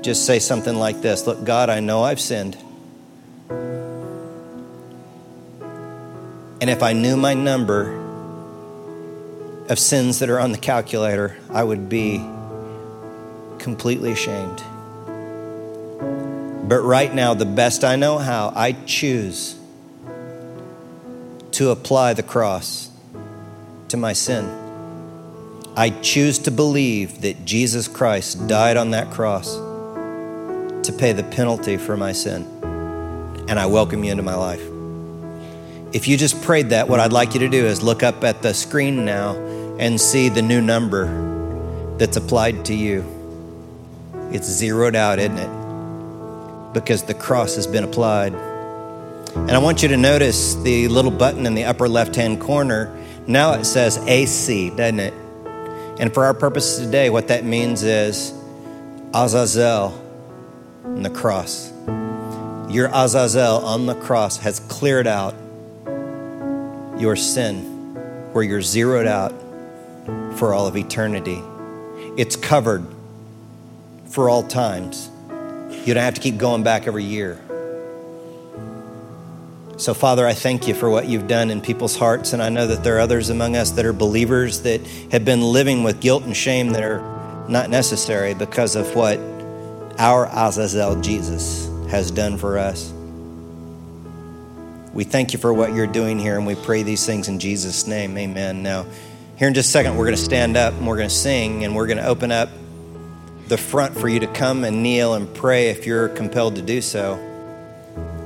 Just 0.02 0.26
say 0.26 0.38
something 0.38 0.76
like 0.76 1.00
this 1.00 1.26
Look, 1.26 1.42
God, 1.44 1.70
I 1.70 1.80
know 1.80 2.02
I've 2.02 2.20
sinned. 2.20 2.58
And 6.62 6.70
if 6.70 6.80
I 6.80 6.92
knew 6.92 7.16
my 7.16 7.34
number 7.34 7.90
of 9.68 9.80
sins 9.80 10.20
that 10.20 10.30
are 10.30 10.38
on 10.38 10.52
the 10.52 10.58
calculator, 10.58 11.36
I 11.50 11.64
would 11.64 11.88
be 11.88 12.18
completely 13.58 14.12
ashamed. 14.12 14.62
But 16.68 16.82
right 16.82 17.12
now, 17.12 17.34
the 17.34 17.46
best 17.46 17.82
I 17.82 17.96
know 17.96 18.18
how, 18.18 18.52
I 18.54 18.76
choose 18.86 19.58
to 21.50 21.70
apply 21.70 22.14
the 22.14 22.22
cross 22.22 22.90
to 23.88 23.96
my 23.96 24.12
sin. 24.12 24.48
I 25.76 25.90
choose 25.90 26.38
to 26.38 26.52
believe 26.52 27.22
that 27.22 27.44
Jesus 27.44 27.88
Christ 27.88 28.46
died 28.46 28.76
on 28.76 28.92
that 28.92 29.10
cross 29.10 29.56
to 29.56 30.94
pay 30.96 31.10
the 31.10 31.24
penalty 31.24 31.76
for 31.76 31.96
my 31.96 32.12
sin. 32.12 32.46
And 33.48 33.58
I 33.58 33.66
welcome 33.66 34.04
you 34.04 34.12
into 34.12 34.22
my 34.22 34.36
life. 34.36 34.71
If 35.92 36.08
you 36.08 36.16
just 36.16 36.40
prayed 36.40 36.70
that, 36.70 36.88
what 36.88 37.00
I'd 37.00 37.12
like 37.12 37.34
you 37.34 37.40
to 37.40 37.50
do 37.50 37.66
is 37.66 37.82
look 37.82 38.02
up 38.02 38.24
at 38.24 38.40
the 38.40 38.54
screen 38.54 39.04
now 39.04 39.36
and 39.78 40.00
see 40.00 40.30
the 40.30 40.40
new 40.40 40.62
number 40.62 41.06
that's 41.98 42.16
applied 42.16 42.64
to 42.66 42.74
you. 42.74 43.04
It's 44.30 44.48
zeroed 44.48 44.96
out, 44.96 45.18
isn't 45.18 45.36
it? 45.36 46.72
Because 46.72 47.02
the 47.02 47.12
cross 47.12 47.56
has 47.56 47.66
been 47.66 47.84
applied. 47.84 48.32
And 48.32 49.50
I 49.50 49.58
want 49.58 49.82
you 49.82 49.88
to 49.88 49.98
notice 49.98 50.54
the 50.54 50.88
little 50.88 51.10
button 51.10 51.44
in 51.44 51.54
the 51.54 51.64
upper 51.64 51.90
left 51.90 52.16
hand 52.16 52.40
corner. 52.40 52.90
Now 53.26 53.52
it 53.52 53.66
says 53.66 53.98
AC, 53.98 54.70
doesn't 54.70 54.98
it? 54.98 55.12
And 56.00 56.14
for 56.14 56.24
our 56.24 56.32
purposes 56.32 56.86
today, 56.86 57.10
what 57.10 57.28
that 57.28 57.44
means 57.44 57.82
is 57.82 58.32
Azazel 59.12 59.92
on 60.84 61.02
the 61.02 61.10
cross. 61.10 61.70
Your 62.70 62.88
Azazel 62.94 63.62
on 63.66 63.84
the 63.84 63.94
cross 63.94 64.38
has 64.38 64.58
cleared 64.58 65.06
out 65.06 65.34
your 67.02 67.16
sin, 67.16 67.58
where 68.32 68.44
you're 68.44 68.62
zeroed 68.62 69.06
out 69.06 69.34
for 70.36 70.54
all 70.54 70.66
of 70.66 70.76
eternity. 70.76 71.42
It's 72.16 72.36
covered 72.36 72.86
for 74.06 74.30
all 74.30 74.44
times. 74.44 75.10
You 75.84 75.94
don't 75.94 76.04
have 76.04 76.14
to 76.14 76.20
keep 76.20 76.38
going 76.38 76.62
back 76.62 76.86
every 76.86 77.04
year. 77.04 77.40
So, 79.78 79.94
Father, 79.94 80.24
I 80.26 80.32
thank 80.32 80.68
you 80.68 80.74
for 80.74 80.88
what 80.88 81.08
you've 81.08 81.26
done 81.26 81.50
in 81.50 81.60
people's 81.60 81.96
hearts. 81.96 82.34
And 82.34 82.42
I 82.42 82.50
know 82.50 82.68
that 82.68 82.84
there 82.84 82.98
are 82.98 83.00
others 83.00 83.30
among 83.30 83.56
us 83.56 83.72
that 83.72 83.84
are 83.84 83.92
believers 83.92 84.60
that 84.60 84.80
have 85.10 85.24
been 85.24 85.40
living 85.40 85.82
with 85.82 86.00
guilt 86.00 86.22
and 86.22 86.36
shame 86.36 86.70
that 86.70 86.84
are 86.84 87.00
not 87.48 87.68
necessary 87.68 88.32
because 88.32 88.76
of 88.76 88.94
what 88.94 89.18
our 89.98 90.26
Azazel 90.26 91.00
Jesus 91.00 91.68
has 91.90 92.12
done 92.12 92.38
for 92.38 92.58
us. 92.58 92.92
We 94.92 95.04
thank 95.04 95.32
you 95.32 95.38
for 95.38 95.54
what 95.54 95.74
you're 95.74 95.86
doing 95.86 96.18
here, 96.18 96.36
and 96.36 96.46
we 96.46 96.54
pray 96.54 96.82
these 96.82 97.06
things 97.06 97.28
in 97.28 97.38
Jesus' 97.38 97.86
name. 97.86 98.16
Amen. 98.18 98.62
Now, 98.62 98.84
here 99.36 99.48
in 99.48 99.54
just 99.54 99.70
a 99.70 99.72
second, 99.72 99.96
we're 99.96 100.04
going 100.04 100.16
to 100.16 100.22
stand 100.22 100.56
up 100.56 100.74
and 100.74 100.86
we're 100.86 100.98
going 100.98 101.08
to 101.08 101.14
sing, 101.14 101.64
and 101.64 101.74
we're 101.74 101.86
going 101.86 101.98
to 101.98 102.06
open 102.06 102.30
up 102.30 102.50
the 103.48 103.56
front 103.56 103.96
for 103.96 104.08
you 104.08 104.20
to 104.20 104.26
come 104.26 104.64
and 104.64 104.82
kneel 104.82 105.14
and 105.14 105.32
pray 105.34 105.70
if 105.70 105.86
you're 105.86 106.08
compelled 106.10 106.56
to 106.56 106.62
do 106.62 106.82
so. 106.82 107.14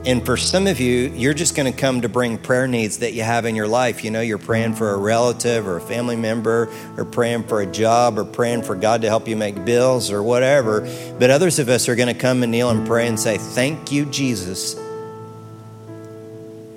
And 0.05 0.25
for 0.25 0.37
some 0.37 0.69
of 0.69 0.79
you, 0.79 1.09
you're 1.17 1.35
just 1.35 1.57
going 1.57 1.73
to 1.73 1.77
come 1.77 2.03
to 2.03 2.09
bring 2.09 2.39
prayer 2.39 2.69
needs 2.69 2.99
that 2.99 3.13
you 3.13 3.23
have 3.23 3.45
in 3.45 3.57
your 3.57 3.67
life. 3.67 4.05
You 4.05 4.13
know, 4.13 4.21
you're 4.21 4.39
praying 4.39 4.75
for 4.75 4.93
a 4.93 4.97
relative 4.97 5.67
or 5.67 5.79
a 5.79 5.81
family 5.81 6.15
member, 6.15 6.69
or 6.97 7.05
praying 7.05 7.45
for 7.45 7.61
a 7.61 7.67
job, 7.67 8.19
or 8.19 8.25
praying 8.25 8.63
for 8.63 8.77
God 8.77 9.03
to 9.03 9.09
help 9.09 9.27
you 9.27 9.37
make 9.37 9.65
bills, 9.65 10.13
or 10.13 10.23
whatever. 10.23 10.83
But 11.19 11.31
others 11.31 11.59
of 11.59 11.69
us 11.69 11.89
are 11.89 11.97
going 11.97 12.13
to 12.13 12.21
come 12.21 12.45
and 12.45 12.53
kneel 12.53 12.71
and 12.71 12.87
pray 12.87 13.09
and 13.09 13.19
say, 13.19 13.37
Thank 13.37 13.91
you, 13.91 14.05
Jesus, 14.07 14.77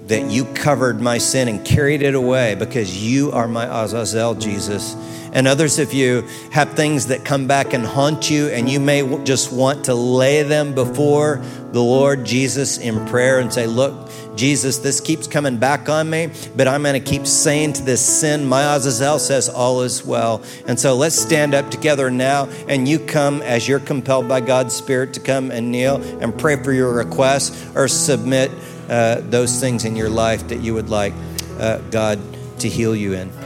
that 0.10 0.30
you 0.30 0.44
covered 0.46 1.00
my 1.00 1.20
sin 1.20 1.48
and 1.48 1.64
carried 1.64 2.02
it 2.02 2.16
away 2.16 2.56
because 2.56 3.02
you 3.02 3.32
are 3.32 3.48
my 3.48 3.66
Azazel, 3.66 4.36
Jesus. 4.36 4.96
And 5.32 5.48
others 5.48 5.78
of 5.78 5.94
you 5.94 6.28
have 6.52 6.74
things 6.74 7.08
that 7.08 7.24
come 7.24 7.46
back 7.46 7.74
and 7.74 7.86
haunt 7.86 8.32
you, 8.32 8.48
and 8.48 8.68
you 8.68 8.80
may 8.80 9.24
just 9.24 9.54
want 9.54 9.86
to 9.86 9.94
lay 9.94 10.42
them 10.42 10.74
before 10.74 11.44
the 11.72 11.82
Lord 11.82 12.26
Jesus 12.26 12.78
in 12.78 13.06
prayer 13.08 13.40
and 13.40 13.52
say, 13.54 13.68
Look, 13.68 14.10
Jesus, 14.36 14.78
this 14.78 15.02
keeps 15.02 15.28
coming 15.28 15.58
back 15.58 15.90
on 15.90 16.10
me, 16.10 16.32
but 16.56 16.68
I'm 16.68 16.82
going 16.84 17.02
to 17.02 17.10
keep 17.10 17.28
saying 17.28 17.74
to 17.74 17.84
this 17.84 18.02
sin, 18.02 18.46
my 18.46 18.76
Azazel 18.76 19.20
says, 19.20 19.50
All 19.50 19.82
is 19.82 20.06
well. 20.06 20.42
And 20.68 20.80
so 20.80 20.96
let's 20.96 21.16
stand 21.16 21.54
up 21.54 21.70
together 21.70 22.10
now, 22.10 22.46
and 22.68 22.88
you 22.88 23.00
come 23.00 23.42
as 23.42 23.68
you're 23.68 23.80
compelled 23.80 24.28
by 24.28 24.42
God's 24.42 24.76
Spirit 24.76 25.14
to 25.14 25.20
come 25.20 25.52
and 25.52 25.72
kneel 25.72 26.02
and 26.22 26.38
pray 26.38 26.62
for 26.62 26.72
your 26.72 26.94
requests 26.94 27.76
or 27.76 27.88
submit 27.88 28.52
uh, 28.90 29.22
those 29.22 29.60
things 29.60 29.86
in 29.86 29.96
your 29.96 30.10
life 30.10 30.48
that 30.48 30.62
you 30.62 30.74
would 30.74 30.90
like 30.90 31.14
uh, 31.60 31.78
God 31.92 32.20
to 32.60 32.70
heal 32.70 32.96
you 32.96 33.14
in. 33.14 33.39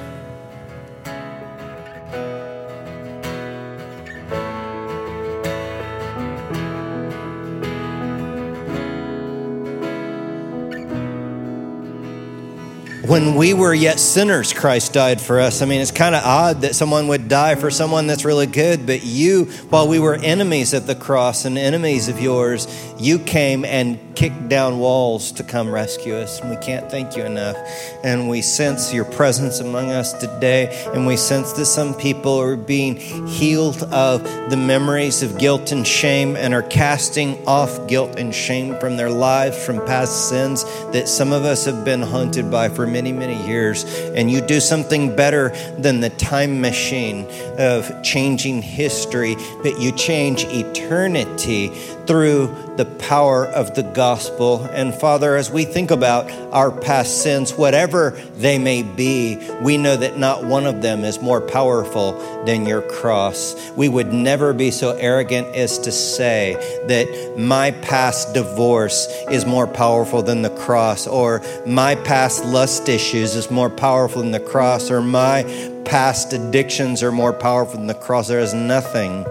When 13.13 13.35
we 13.35 13.53
were 13.53 13.75
yet 13.75 13.99
sinners, 13.99 14.53
Christ 14.53 14.91
died 14.91 15.21
for 15.21 15.39
us. 15.39 15.61
I 15.61 15.65
mean, 15.65 15.81
it's 15.81 15.91
kind 15.91 16.15
of 16.15 16.23
odd 16.23 16.61
that 16.61 16.73
someone 16.73 17.09
would 17.09 17.29
die 17.29 17.53
for 17.53 17.69
someone 17.69 18.07
that's 18.07 18.25
really 18.25 18.47
good, 18.47 18.87
but 18.87 19.03
you, 19.03 19.45
while 19.69 19.87
we 19.87 19.99
were 19.99 20.15
enemies 20.15 20.73
at 20.73 20.87
the 20.87 20.95
cross 20.95 21.45
and 21.45 21.55
enemies 21.55 22.09
of 22.09 22.19
yours, 22.19 22.65
you 23.03 23.19
came 23.19 23.65
and 23.65 23.99
kicked 24.15 24.47
down 24.47 24.79
walls 24.79 25.31
to 25.33 25.43
come 25.43 25.69
rescue 25.69 26.15
us. 26.15 26.39
And 26.39 26.49
we 26.49 26.55
can't 26.57 26.89
thank 26.89 27.17
you 27.17 27.23
enough. 27.23 27.57
And 28.03 28.29
we 28.29 28.41
sense 28.41 28.93
your 28.93 29.05
presence 29.05 29.59
among 29.59 29.91
us 29.91 30.13
today. 30.13 30.85
And 30.93 31.05
we 31.05 31.17
sense 31.17 31.51
that 31.53 31.65
some 31.65 31.93
people 31.93 32.39
are 32.39 32.55
being 32.55 32.95
healed 33.27 33.83
of 33.83 34.23
the 34.49 34.57
memories 34.57 35.23
of 35.23 35.37
guilt 35.37 35.71
and 35.71 35.85
shame 35.85 36.35
and 36.35 36.53
are 36.53 36.63
casting 36.63 37.45
off 37.47 37.87
guilt 37.87 38.17
and 38.17 38.33
shame 38.33 38.79
from 38.79 38.97
their 38.97 39.09
lives, 39.09 39.63
from 39.65 39.85
past 39.85 40.29
sins 40.29 40.63
that 40.91 41.07
some 41.07 41.33
of 41.33 41.43
us 41.43 41.65
have 41.65 41.83
been 41.83 42.01
haunted 42.01 42.49
by 42.49 42.69
for 42.69 42.87
many, 42.87 43.11
many 43.11 43.45
years. 43.47 43.83
And 44.15 44.31
you 44.31 44.41
do 44.41 44.59
something 44.59 45.15
better 45.15 45.49
than 45.77 45.99
the 45.99 46.11
time 46.11 46.61
machine 46.61 47.27
of 47.57 48.03
changing 48.03 48.61
history, 48.61 49.35
but 49.61 49.79
you 49.79 49.91
change 49.91 50.45
eternity 50.45 51.69
through 52.05 52.47
the 52.77 52.85
power 52.93 53.45
of 53.45 53.75
the 53.75 53.83
gospel. 53.83 54.63
And 54.71 54.93
Father, 54.93 55.35
as 55.35 55.51
we 55.51 55.65
think 55.65 55.91
about 55.91 56.31
our 56.53 56.71
past 56.71 57.21
sins, 57.21 57.53
whatever 57.53 58.11
they 58.37 58.57
may 58.57 58.83
be, 58.83 59.37
we 59.61 59.77
know 59.77 59.97
that 59.97 60.17
not 60.17 60.43
one 60.43 60.65
of 60.65 60.81
them 60.81 61.03
is 61.03 61.21
more 61.21 61.41
powerful 61.41 62.13
than 62.45 62.65
your 62.65 62.81
cross. 62.81 63.55
We 63.75 63.89
would 63.89 64.13
never 64.13 64.53
be 64.53 64.71
so 64.71 64.91
arrogant 64.91 65.47
as 65.55 65.77
to 65.79 65.91
say 65.91 66.53
that 66.87 67.37
my 67.37 67.71
past 67.71 68.33
divorce 68.33 69.07
is 69.29 69.45
more 69.45 69.67
powerful 69.67 70.21
than 70.21 70.41
the 70.41 70.49
cross, 70.49 71.07
or 71.07 71.41
my 71.65 71.95
past 71.95 72.45
lust 72.45 72.89
issues 72.89 73.35
is 73.35 73.51
more 73.51 73.69
powerful 73.69 74.21
than 74.21 74.31
the 74.31 74.39
cross, 74.39 74.89
or 74.89 75.01
my 75.01 75.43
past 75.85 76.33
addictions 76.33 77.03
are 77.03 77.11
more 77.11 77.33
powerful 77.33 77.77
than 77.77 77.87
the 77.87 77.93
cross. 77.93 78.27
There 78.27 78.39
is 78.39 78.53
nothing 78.53 79.25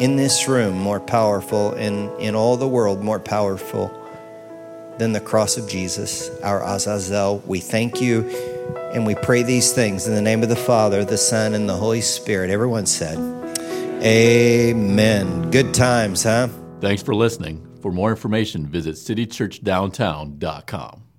in 0.00 0.16
this 0.16 0.48
room 0.48 0.76
more 0.78 0.98
powerful, 0.98 1.74
in, 1.74 2.10
in 2.18 2.34
all 2.34 2.56
the 2.56 2.66
world 2.66 3.04
more 3.04 3.20
powerful 3.20 3.94
than 4.98 5.12
the 5.12 5.20
cross 5.20 5.58
of 5.58 5.68
Jesus, 5.68 6.30
our 6.40 6.64
Azazel. 6.64 7.42
We 7.46 7.60
thank 7.60 8.00
you 8.00 8.28
and 8.92 9.06
we 9.06 9.14
pray 9.14 9.42
these 9.42 9.72
things 9.72 10.08
in 10.08 10.14
the 10.14 10.22
name 10.22 10.42
of 10.42 10.48
the 10.48 10.56
Father, 10.56 11.04
the 11.04 11.18
Son, 11.18 11.54
and 11.54 11.68
the 11.68 11.76
Holy 11.76 12.00
Spirit. 12.00 12.50
Everyone 12.50 12.86
said, 12.86 13.18
Amen. 14.02 15.50
Good 15.50 15.74
times, 15.74 16.22
huh? 16.22 16.48
Thanks 16.80 17.02
for 17.02 17.14
listening. 17.14 17.66
For 17.82 17.92
more 17.92 18.08
information, 18.10 18.66
visit 18.66 18.94
citychurchdowntown.com. 18.96 21.09